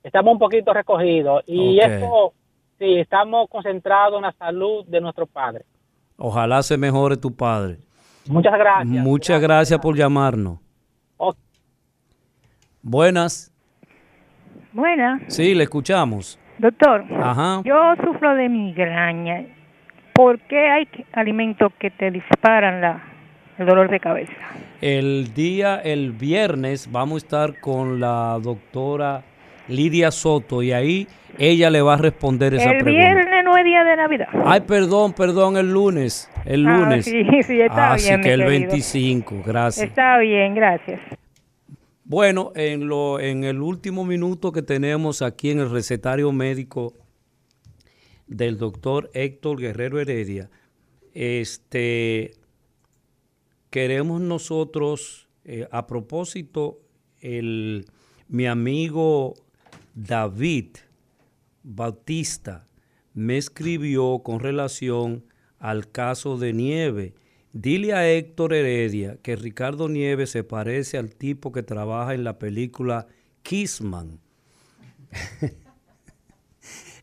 [0.04, 1.86] estamos un poquito recogidos y Ok.
[1.86, 2.34] eso,
[2.80, 5.65] sí, estamos concentrados en la salud de nuestros padres.
[6.18, 7.77] Ojalá se mejore tu padre.
[8.27, 9.03] Muchas gracias.
[9.03, 10.60] Muchas gracias por llamarnos.
[12.88, 13.52] Buenas.
[14.72, 15.19] Buena.
[15.27, 16.38] Sí, le escuchamos.
[16.60, 17.61] Doctor, Ajá.
[17.65, 19.43] yo sufro de migraña.
[20.14, 23.03] ¿Por qué hay alimentos que te disparan la,
[23.57, 24.34] el dolor de cabeza?
[24.81, 29.23] El día, el viernes, vamos a estar con la doctora
[29.68, 31.07] Lidia Soto y ahí
[31.38, 32.91] ella le va a responder esa el pregunta.
[32.91, 34.28] viernes no es día de Navidad.
[34.45, 36.30] Ay, perdón, perdón, el lunes.
[36.45, 37.06] El Ah, lunes.
[37.06, 38.60] sí, sí, está Así bien, mi que el querido.
[38.72, 39.88] 25, gracias.
[39.90, 41.02] Está bien, gracias.
[42.03, 46.94] Bueno, en, lo, en el último minuto que tenemos aquí en el recetario médico
[48.28, 50.49] del doctor Héctor Guerrero Heredia,
[51.14, 52.34] este,
[53.70, 56.80] queremos nosotros, eh, a propósito,
[57.22, 57.86] el,
[58.28, 59.34] mi amigo
[59.95, 60.68] David
[61.68, 62.68] Bautista
[63.16, 65.26] me escribió con relación
[65.58, 67.16] al caso de Nieve.
[67.54, 72.38] Dile a Héctor Heredia que Ricardo Nieves se parece al tipo que trabaja en la
[72.38, 73.08] película
[73.42, 74.20] Kissman.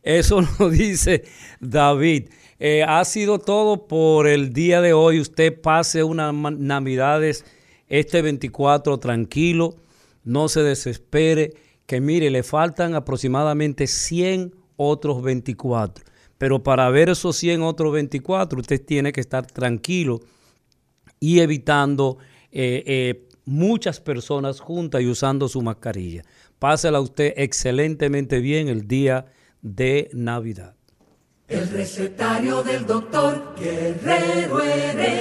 [0.01, 1.25] Eso lo dice
[1.59, 2.29] David.
[2.57, 5.19] Eh, ha sido todo por el día de hoy.
[5.19, 7.43] Usted pase unas navidades
[7.89, 9.75] este 24 tranquilo.
[10.23, 11.53] No se desespere.
[11.93, 16.03] Que mire, le faltan aproximadamente 100 otros 24.
[16.39, 20.19] Pero para ver esos 100 otros 24, usted tiene que estar tranquilo
[21.19, 22.17] y evitando
[22.51, 26.23] eh, eh, muchas personas juntas y usando su mascarilla.
[26.57, 29.27] Pásela usted excelentemente bien el día
[29.61, 30.73] de Navidad.
[31.47, 35.13] El recetario del doctor Guerrero Heredia.